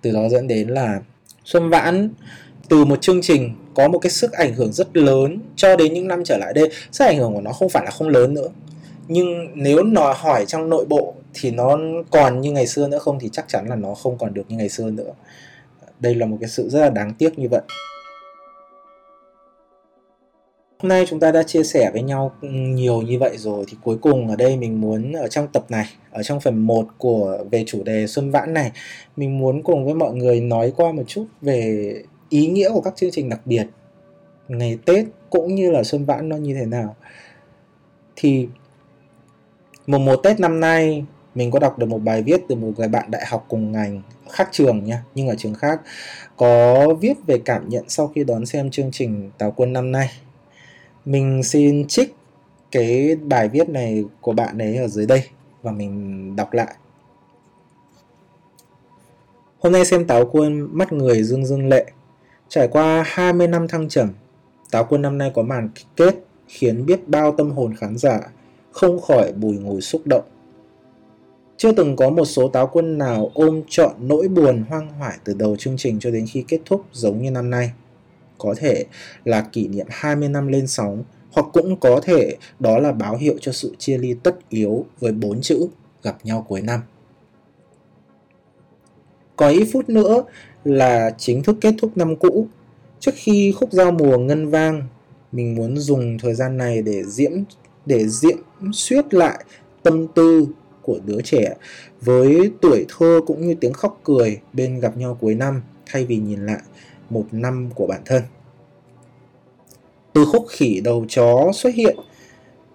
[0.00, 1.00] Từ đó dẫn đến là
[1.44, 2.10] Xuân Vãn
[2.68, 6.08] từ một chương trình có một cái sức ảnh hưởng rất lớn cho đến những
[6.08, 6.68] năm trở lại đây.
[6.92, 8.48] Sức ảnh hưởng của nó không phải là không lớn nữa.
[9.08, 11.78] Nhưng nếu nó hỏi trong nội bộ thì nó
[12.10, 14.56] còn như ngày xưa nữa không thì chắc chắn là nó không còn được như
[14.56, 15.12] ngày xưa nữa.
[16.00, 17.62] Đây là một cái sự rất là đáng tiếc như vậy
[20.82, 23.98] hôm nay chúng ta đã chia sẻ với nhau nhiều như vậy rồi thì cuối
[24.00, 27.64] cùng ở đây mình muốn, ở trong tập này, ở trong phần 1 của, về
[27.66, 28.72] chủ đề Xuân Vãn này,
[29.16, 31.94] mình muốn cùng với mọi người nói qua một chút về
[32.28, 33.66] ý nghĩa của các chương trình đặc biệt,
[34.48, 36.96] ngày Tết cũng như là Xuân Vãn nó như thế nào.
[38.16, 38.48] Thì
[39.86, 41.04] mùng một Tết năm nay,
[41.34, 44.02] mình có đọc được một bài viết từ một người bạn đại học cùng ngành
[44.30, 45.80] khác trường nha, nhưng ở trường khác,
[46.36, 50.08] có viết về cảm nhận sau khi đón xem chương trình Tào Quân năm nay
[51.04, 52.14] mình xin trích
[52.70, 55.22] cái bài viết này của bạn ấy ở dưới đây
[55.62, 56.74] và mình đọc lại
[59.58, 61.86] Hôm nay xem Táo Quân mắt người dương dương lệ
[62.48, 64.08] Trải qua 20 năm thăng trầm,
[64.70, 66.14] Táo Quân năm nay có màn kết
[66.48, 68.20] khiến biết bao tâm hồn khán giả
[68.72, 70.24] không khỏi bùi ngùi xúc động.
[71.56, 75.34] Chưa từng có một số táo quân nào ôm trọn nỗi buồn hoang hoải từ
[75.34, 77.72] đầu chương trình cho đến khi kết thúc giống như năm nay.
[78.42, 78.84] Có thể
[79.24, 83.34] là kỷ niệm 20 năm lên sóng, hoặc cũng có thể đó là báo hiệu
[83.40, 85.68] cho sự chia ly tất yếu với bốn chữ
[86.02, 86.80] gặp nhau cuối năm.
[89.36, 90.22] Có ít phút nữa
[90.64, 92.46] là chính thức kết thúc năm cũ.
[93.00, 94.82] Trước khi khúc giao mùa ngân vang,
[95.32, 97.32] mình muốn dùng thời gian này để diễm
[97.86, 98.36] để diễm
[98.72, 99.44] xuyết lại
[99.82, 100.46] tâm tư
[100.82, 101.54] của đứa trẻ
[102.00, 106.16] với tuổi thơ cũng như tiếng khóc cười bên gặp nhau cuối năm thay vì
[106.16, 106.60] nhìn lại
[107.12, 108.22] một năm của bản thân.
[110.12, 111.96] Từ khúc khỉ đầu chó xuất hiện,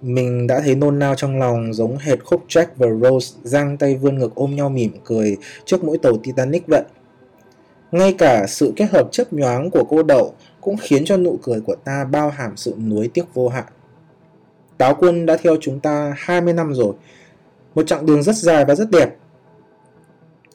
[0.02, 3.96] mình đã thấy nôn nao trong lòng giống hệt khúc Jack và Rose giang tay
[3.96, 6.84] vươn ngực ôm nhau mỉm cười trước mũi tàu Titanic vậy.
[7.92, 11.62] Ngay cả sự kết hợp chấp nhoáng của cô đậu cũng khiến cho nụ cười
[11.62, 13.66] của ta bao hàm sự nuối tiếc vô hạn.
[14.78, 16.94] Táo quân đã theo chúng ta 20 năm rồi.
[17.76, 19.16] Một chặng đường rất dài và rất đẹp.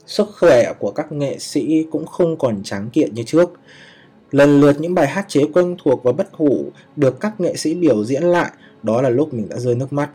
[0.07, 3.51] Sức khỏe của các nghệ sĩ cũng không còn tráng kiện như trước.
[4.31, 6.65] Lần lượt những bài hát chế quen thuộc và bất hủ
[6.97, 10.11] được các nghệ sĩ biểu diễn lại, đó là lúc mình đã rơi nước mắt.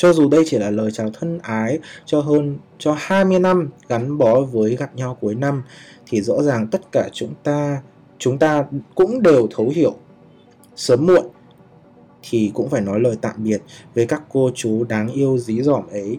[0.00, 4.18] cho dù đây chỉ là lời chào thân ái cho hơn cho 20 năm gắn
[4.18, 5.62] bó với gặp nhau cuối năm
[6.06, 7.82] thì rõ ràng tất cả chúng ta
[8.18, 8.64] chúng ta
[8.94, 9.94] cũng đều thấu hiểu
[10.76, 11.26] sớm muộn
[12.22, 13.62] thì cũng phải nói lời tạm biệt
[13.94, 16.18] với các cô chú đáng yêu dí dỏm ấy.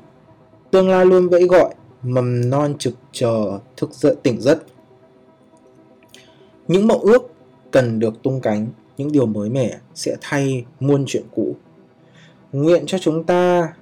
[0.72, 1.74] Tương lai luôn vẫy gọi,
[2.04, 4.64] mầm non trực chờ thức dậy tỉnh giấc.
[6.68, 7.34] Những mộng ước
[7.72, 11.56] cần được tung cánh, những điều mới mẻ sẽ thay muôn chuyện cũ.
[12.52, 13.74] Nguyện cho chúng ta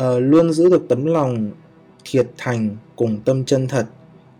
[0.00, 1.50] uh, luôn giữ được tấm lòng
[2.04, 3.86] thiệt thành cùng tâm chân thật.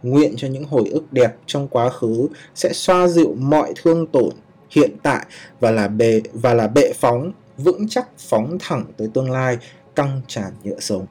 [0.02, 4.32] Nguyện cho những hồi ức đẹp trong quá khứ sẽ xoa dịu mọi thương tổn
[4.70, 5.26] hiện tại
[5.60, 9.58] và là bệ và là bệ phóng vững chắc phóng thẳng tới tương lai
[9.94, 11.06] căng tràn nhựa sống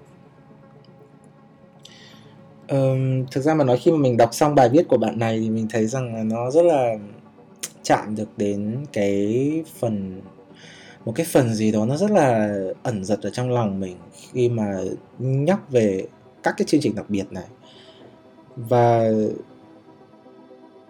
[2.71, 5.39] um, thực ra mà nói khi mà mình đọc xong bài viết của bạn này
[5.39, 6.95] thì mình thấy rằng là nó rất là
[7.83, 10.21] chạm được đến cái phần
[11.05, 13.95] một cái phần gì đó nó rất là ẩn giật ở trong lòng mình
[14.33, 14.77] khi mà
[15.19, 16.05] nhắc về
[16.43, 17.45] các cái chương trình đặc biệt này.
[18.55, 19.09] Và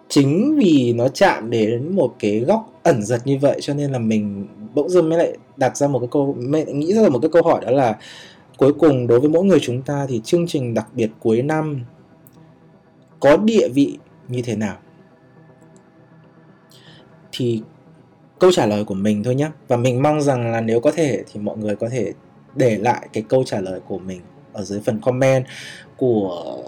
[0.08, 3.98] chính vì nó chạm đến một cái góc ẩn giật như vậy cho nên là
[3.98, 7.30] mình bỗng dưng mới lại đặt ra một cái câu mới nghĩ ra một cái
[7.32, 7.98] câu hỏi đó là
[8.56, 11.84] cuối cùng đối với mỗi người chúng ta thì chương trình đặc biệt cuối năm
[13.20, 13.98] có địa vị
[14.28, 14.76] như thế nào?
[17.32, 17.62] Thì
[18.38, 21.24] câu trả lời của mình thôi nhé và mình mong rằng là nếu có thể
[21.32, 22.12] thì mọi người có thể
[22.54, 24.20] để lại cái câu trả lời của mình
[24.52, 25.44] ở dưới phần comment
[25.96, 26.58] của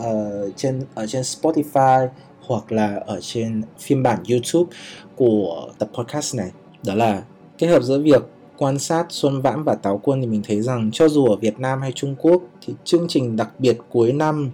[0.00, 2.08] uh, trên ở trên Spotify
[2.40, 4.76] hoặc là ở trên phiên bản YouTube
[5.16, 6.50] của tập podcast này.
[6.86, 7.22] Đó là
[7.58, 8.22] kết hợp giữa việc
[8.60, 11.60] quan sát Xuân Vãn và Táo Quân thì mình thấy rằng cho dù ở Việt
[11.60, 14.50] Nam hay Trung Quốc thì chương trình đặc biệt cuối năm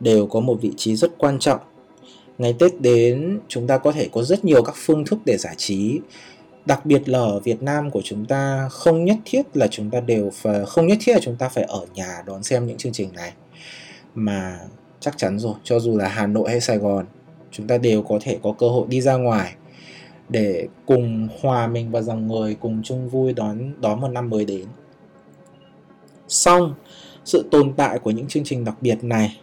[0.00, 1.60] đều có một vị trí rất quan trọng.
[2.38, 5.54] Ngày Tết đến, chúng ta có thể có rất nhiều các phương thức để giải
[5.56, 6.00] trí.
[6.66, 10.00] Đặc biệt là ở Việt Nam của chúng ta, không nhất thiết là chúng ta
[10.00, 12.92] đều phải, không nhất thiết là chúng ta phải ở nhà đón xem những chương
[12.92, 13.32] trình này
[14.14, 14.58] mà
[15.00, 17.06] chắc chắn rồi, cho dù là Hà Nội hay Sài Gòn,
[17.50, 19.54] chúng ta đều có thể có cơ hội đi ra ngoài
[20.28, 24.44] để cùng hòa mình vào dòng người cùng chung vui đón đón một năm mới
[24.44, 24.66] đến.
[26.28, 26.74] Xong,
[27.24, 29.40] sự tồn tại của những chương trình đặc biệt này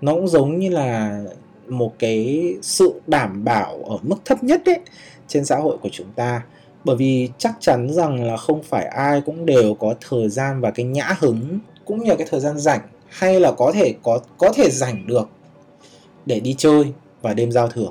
[0.00, 1.20] nó cũng giống như là
[1.68, 4.80] một cái sự đảm bảo ở mức thấp nhất đấy
[5.28, 6.42] trên xã hội của chúng ta
[6.84, 10.70] bởi vì chắc chắn rằng là không phải ai cũng đều có thời gian và
[10.70, 14.20] cái nhã hứng cũng như là cái thời gian rảnh hay là có thể có
[14.38, 15.28] có thể rảnh được
[16.26, 16.84] để đi chơi
[17.22, 17.88] và đêm giao thừa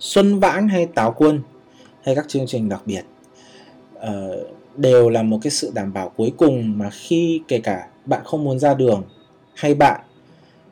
[0.00, 1.42] Xuân Vãn hay Táo Quân
[2.02, 3.02] hay các chương trình đặc biệt
[3.96, 4.06] uh,
[4.76, 8.44] đều là một cái sự đảm bảo cuối cùng mà khi kể cả bạn không
[8.44, 9.02] muốn ra đường
[9.54, 10.00] hay bạn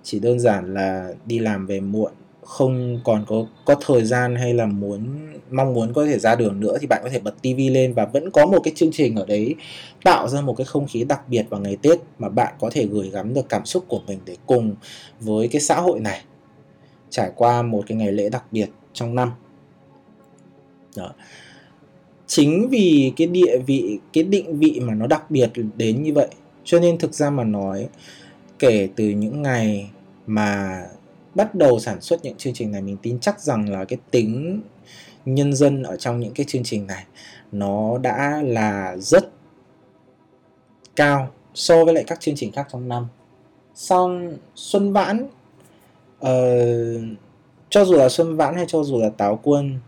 [0.02, 2.12] chỉ đơn giản là đi làm về muộn
[2.42, 5.16] không còn có có thời gian hay là muốn
[5.50, 8.04] mong muốn có thể ra đường nữa thì bạn có thể bật tivi lên và
[8.04, 9.54] vẫn có một cái chương trình ở đấy
[10.04, 12.86] tạo ra một cái không khí đặc biệt vào ngày Tết mà bạn có thể
[12.86, 14.74] gửi gắm được cảm xúc của mình để cùng
[15.20, 16.24] với cái xã hội này
[17.10, 18.68] trải qua một cái ngày lễ đặc biệt
[18.98, 19.32] trong năm.
[20.96, 21.10] Đó.
[22.26, 26.28] Chính vì cái địa vị, cái định vị mà nó đặc biệt đến như vậy
[26.68, 27.88] cho nên thực ra mà nói
[28.58, 29.90] kể từ những ngày
[30.26, 30.82] mà
[31.34, 34.60] bắt đầu sản xuất những chương trình này mình tin chắc rằng là cái tính
[35.24, 37.04] nhân dân ở trong những cái chương trình này
[37.52, 39.30] nó đã là rất
[40.96, 43.06] cao so với lại các chương trình khác trong năm
[43.74, 45.28] xong xuân vãn
[46.20, 47.18] uh,
[47.70, 49.78] cho dù là xuân vãn hay cho dù là táo quân,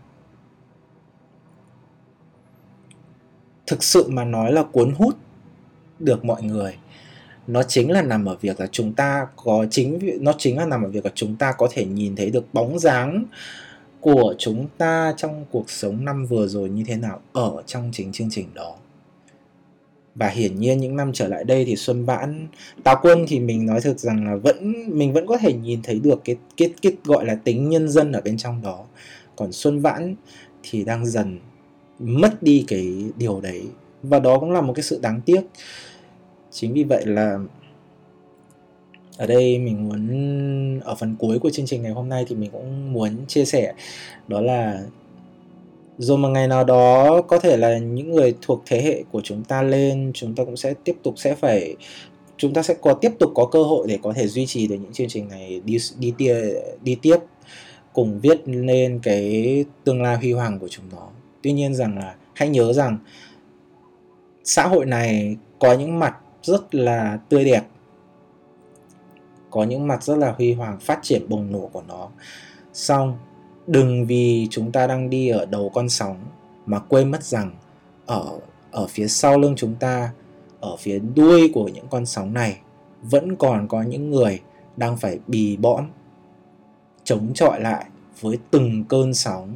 [3.67, 5.15] thực sự mà nói là cuốn hút
[5.99, 6.77] được mọi người.
[7.47, 10.83] Nó chính là nằm ở việc là chúng ta có chính, nó chính là nằm
[10.83, 13.25] ở việc là chúng ta có thể nhìn thấy được bóng dáng
[13.99, 18.11] của chúng ta trong cuộc sống năm vừa rồi như thế nào ở trong chính
[18.11, 18.75] chương trình đó
[20.15, 22.47] và hiển nhiên những năm trở lại đây thì Xuân Vãn,
[22.83, 25.99] Táo Quân thì mình nói thực rằng là vẫn, mình vẫn có thể nhìn thấy
[25.99, 28.85] được cái cái cái gọi là tính nhân dân ở bên trong đó.
[29.35, 30.15] Còn Xuân Vãn
[30.63, 31.39] thì đang dần
[31.99, 33.63] mất đi cái điều đấy.
[34.03, 35.41] Và đó cũng là một cái sự đáng tiếc.
[36.51, 37.39] Chính vì vậy là
[39.17, 42.51] ở đây mình muốn, ở phần cuối của chương trình ngày hôm nay thì mình
[42.51, 43.73] cũng muốn chia sẻ,
[44.27, 44.83] đó là
[46.01, 49.43] rồi một ngày nào đó có thể là những người thuộc thế hệ của chúng
[49.43, 51.75] ta lên, chúng ta cũng sẽ tiếp tục sẽ phải,
[52.37, 54.75] chúng ta sẽ có tiếp tục có cơ hội để có thể duy trì được
[54.75, 56.35] những chương trình này đi đi tia,
[56.81, 57.17] đi tiếp,
[57.93, 61.07] cùng viết lên cái tương lai huy hoàng của chúng nó.
[61.41, 62.97] Tuy nhiên rằng là, hãy nhớ rằng,
[64.43, 67.63] xã hội này có những mặt rất là tươi đẹp,
[69.49, 72.09] có những mặt rất là huy hoàng, phát triển bùng nổ của nó.
[72.73, 73.17] Xong
[73.67, 76.17] đừng vì chúng ta đang đi ở đầu con sóng
[76.65, 77.51] mà quên mất rằng
[78.05, 78.39] ở
[78.71, 80.11] ở phía sau lưng chúng ta
[80.59, 82.57] ở phía đuôi của những con sóng này
[83.01, 84.39] vẫn còn có những người
[84.77, 85.85] đang phải bì bõm
[87.03, 87.85] chống chọi lại
[88.21, 89.55] với từng cơn sóng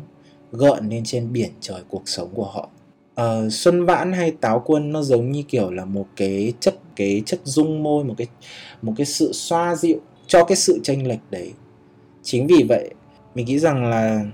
[0.52, 2.70] gợn lên trên biển trời cuộc sống của họ.
[3.22, 7.24] Uh, xuân vãn hay táo quân nó giống như kiểu là một cái chất cái
[7.26, 8.28] chất dung môi một cái
[8.82, 11.52] một cái sự xoa dịu cho cái sự tranh lệch đấy.
[12.24, 12.90] Chính vì vậy
[13.36, 14.26] mình nghĩ rằng là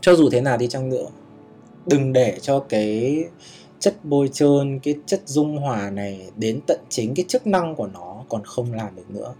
[0.00, 1.06] cho dù thế nào đi chăng nữa,
[1.86, 3.24] đừng để cho cái
[3.78, 7.86] chất bôi trơn, cái chất dung hòa này đến tận chính cái chức năng của
[7.86, 9.34] nó còn không làm được nữa.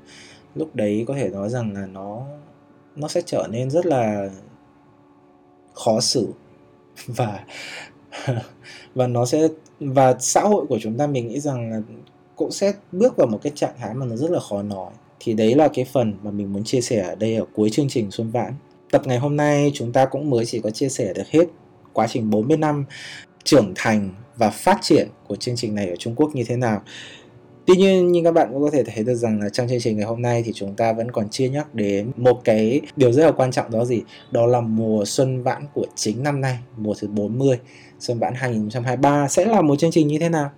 [0.54, 2.26] Lúc đấy có thể nói rằng là nó
[2.96, 4.30] nó sẽ trở nên rất là
[5.74, 6.28] khó xử.
[7.06, 7.44] Và
[8.94, 9.48] và nó sẽ,
[9.80, 11.80] và xã hội của chúng ta mình nghĩ rằng là
[12.36, 15.34] cũng sẽ bước vào một cái trạng thái mà nó rất là khó nói thì
[15.34, 18.10] đấy là cái phần mà mình muốn chia sẻ ở đây ở cuối chương trình
[18.10, 18.52] Xuân Vãn
[18.90, 21.44] tập ngày hôm nay chúng ta cũng mới chỉ có chia sẻ được hết
[21.92, 22.84] quá trình 40 năm
[23.44, 26.82] trưởng thành và phát triển của chương trình này ở Trung Quốc như thế nào
[27.66, 29.96] Tuy nhiên như các bạn cũng có thể thấy được rằng là trong chương trình
[29.96, 33.24] ngày hôm nay thì chúng ta vẫn còn chưa nhắc đến một cái điều rất
[33.24, 34.02] là quan trọng đó gì?
[34.30, 37.58] Đó là mùa xuân vãn của chính năm nay, mùa thứ 40,
[37.98, 40.50] xuân vãn 2023 sẽ là một chương trình như thế nào?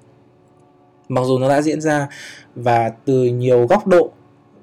[1.09, 2.09] Mặc dù nó đã diễn ra
[2.55, 4.11] và từ nhiều góc độ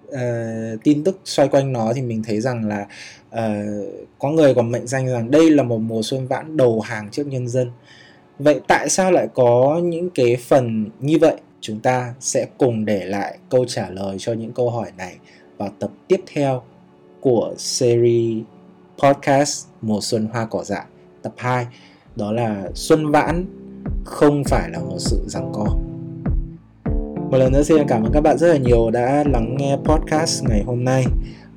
[0.07, 2.87] uh, tin tức xoay quanh nó thì mình thấy rằng là
[3.31, 7.09] uh, có người còn mệnh danh rằng đây là một mùa xuân vãn đầu hàng
[7.11, 7.71] trước nhân dân.
[8.39, 11.35] Vậy tại sao lại có những cái phần như vậy?
[11.65, 15.15] chúng ta sẽ cùng để lại câu trả lời cho những câu hỏi này
[15.57, 16.61] vào tập tiếp theo
[17.21, 18.43] của series
[18.97, 20.85] podcast Mùa xuân hoa cỏ dại
[21.21, 21.67] tập 2
[22.15, 23.45] đó là Xuân vãn
[24.05, 25.94] không phải là một sự giằng co.
[27.31, 30.43] Một lần nữa xin cảm ơn các bạn rất là nhiều đã lắng nghe podcast
[30.43, 31.05] ngày hôm nay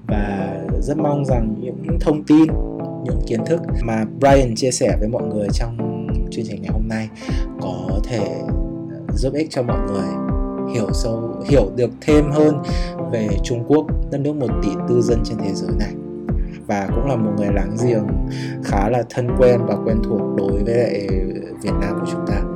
[0.07, 2.47] và rất mong rằng những thông tin,
[3.05, 5.79] những kiến thức mà Brian chia sẻ với mọi người trong
[6.31, 7.09] chương trình ngày hôm nay
[7.61, 8.43] có thể
[9.15, 10.09] giúp ích cho mọi người
[10.75, 12.63] hiểu sâu hiểu được thêm hơn
[13.13, 15.93] về Trung Quốc đất nước một tỷ tư dân trên thế giới này
[16.67, 18.07] và cũng là một người láng giềng
[18.65, 21.09] khá là thân quen và quen thuộc đối với lại
[21.63, 22.48] Việt Nam của chúng ta.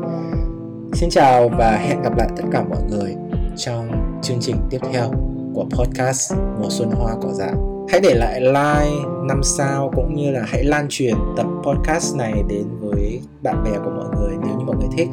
[0.93, 3.15] Xin chào và hẹn gặp lại tất cả mọi người
[3.57, 5.11] trong chương trình tiếp theo
[5.55, 7.53] của podcast Mùa Xuân Hoa Cỏ Dại.
[7.89, 12.33] Hãy để lại like, 5 sao cũng như là hãy lan truyền tập podcast này
[12.49, 15.09] đến với bạn bè của mọi người nếu như mọi người thích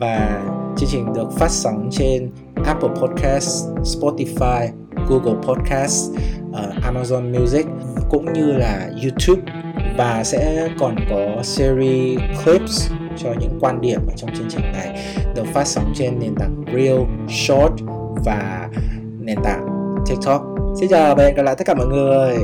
[0.00, 0.42] và
[0.76, 2.30] chương trình được phát sóng trên
[2.64, 4.68] Apple Podcast, Spotify,
[5.08, 6.10] Google Podcast,
[6.50, 7.66] uh, Amazon Music
[8.10, 9.42] cũng như là YouTube
[9.98, 15.04] và sẽ còn có series clips cho những quan điểm ở trong chương trình này
[15.34, 17.72] được phát sóng trên nền tảng Real Short
[18.24, 18.68] và
[19.20, 19.66] nền tảng
[20.06, 20.42] TikTok.
[20.80, 22.36] Xin chào và hẹn gặp lại tất cả mọi người.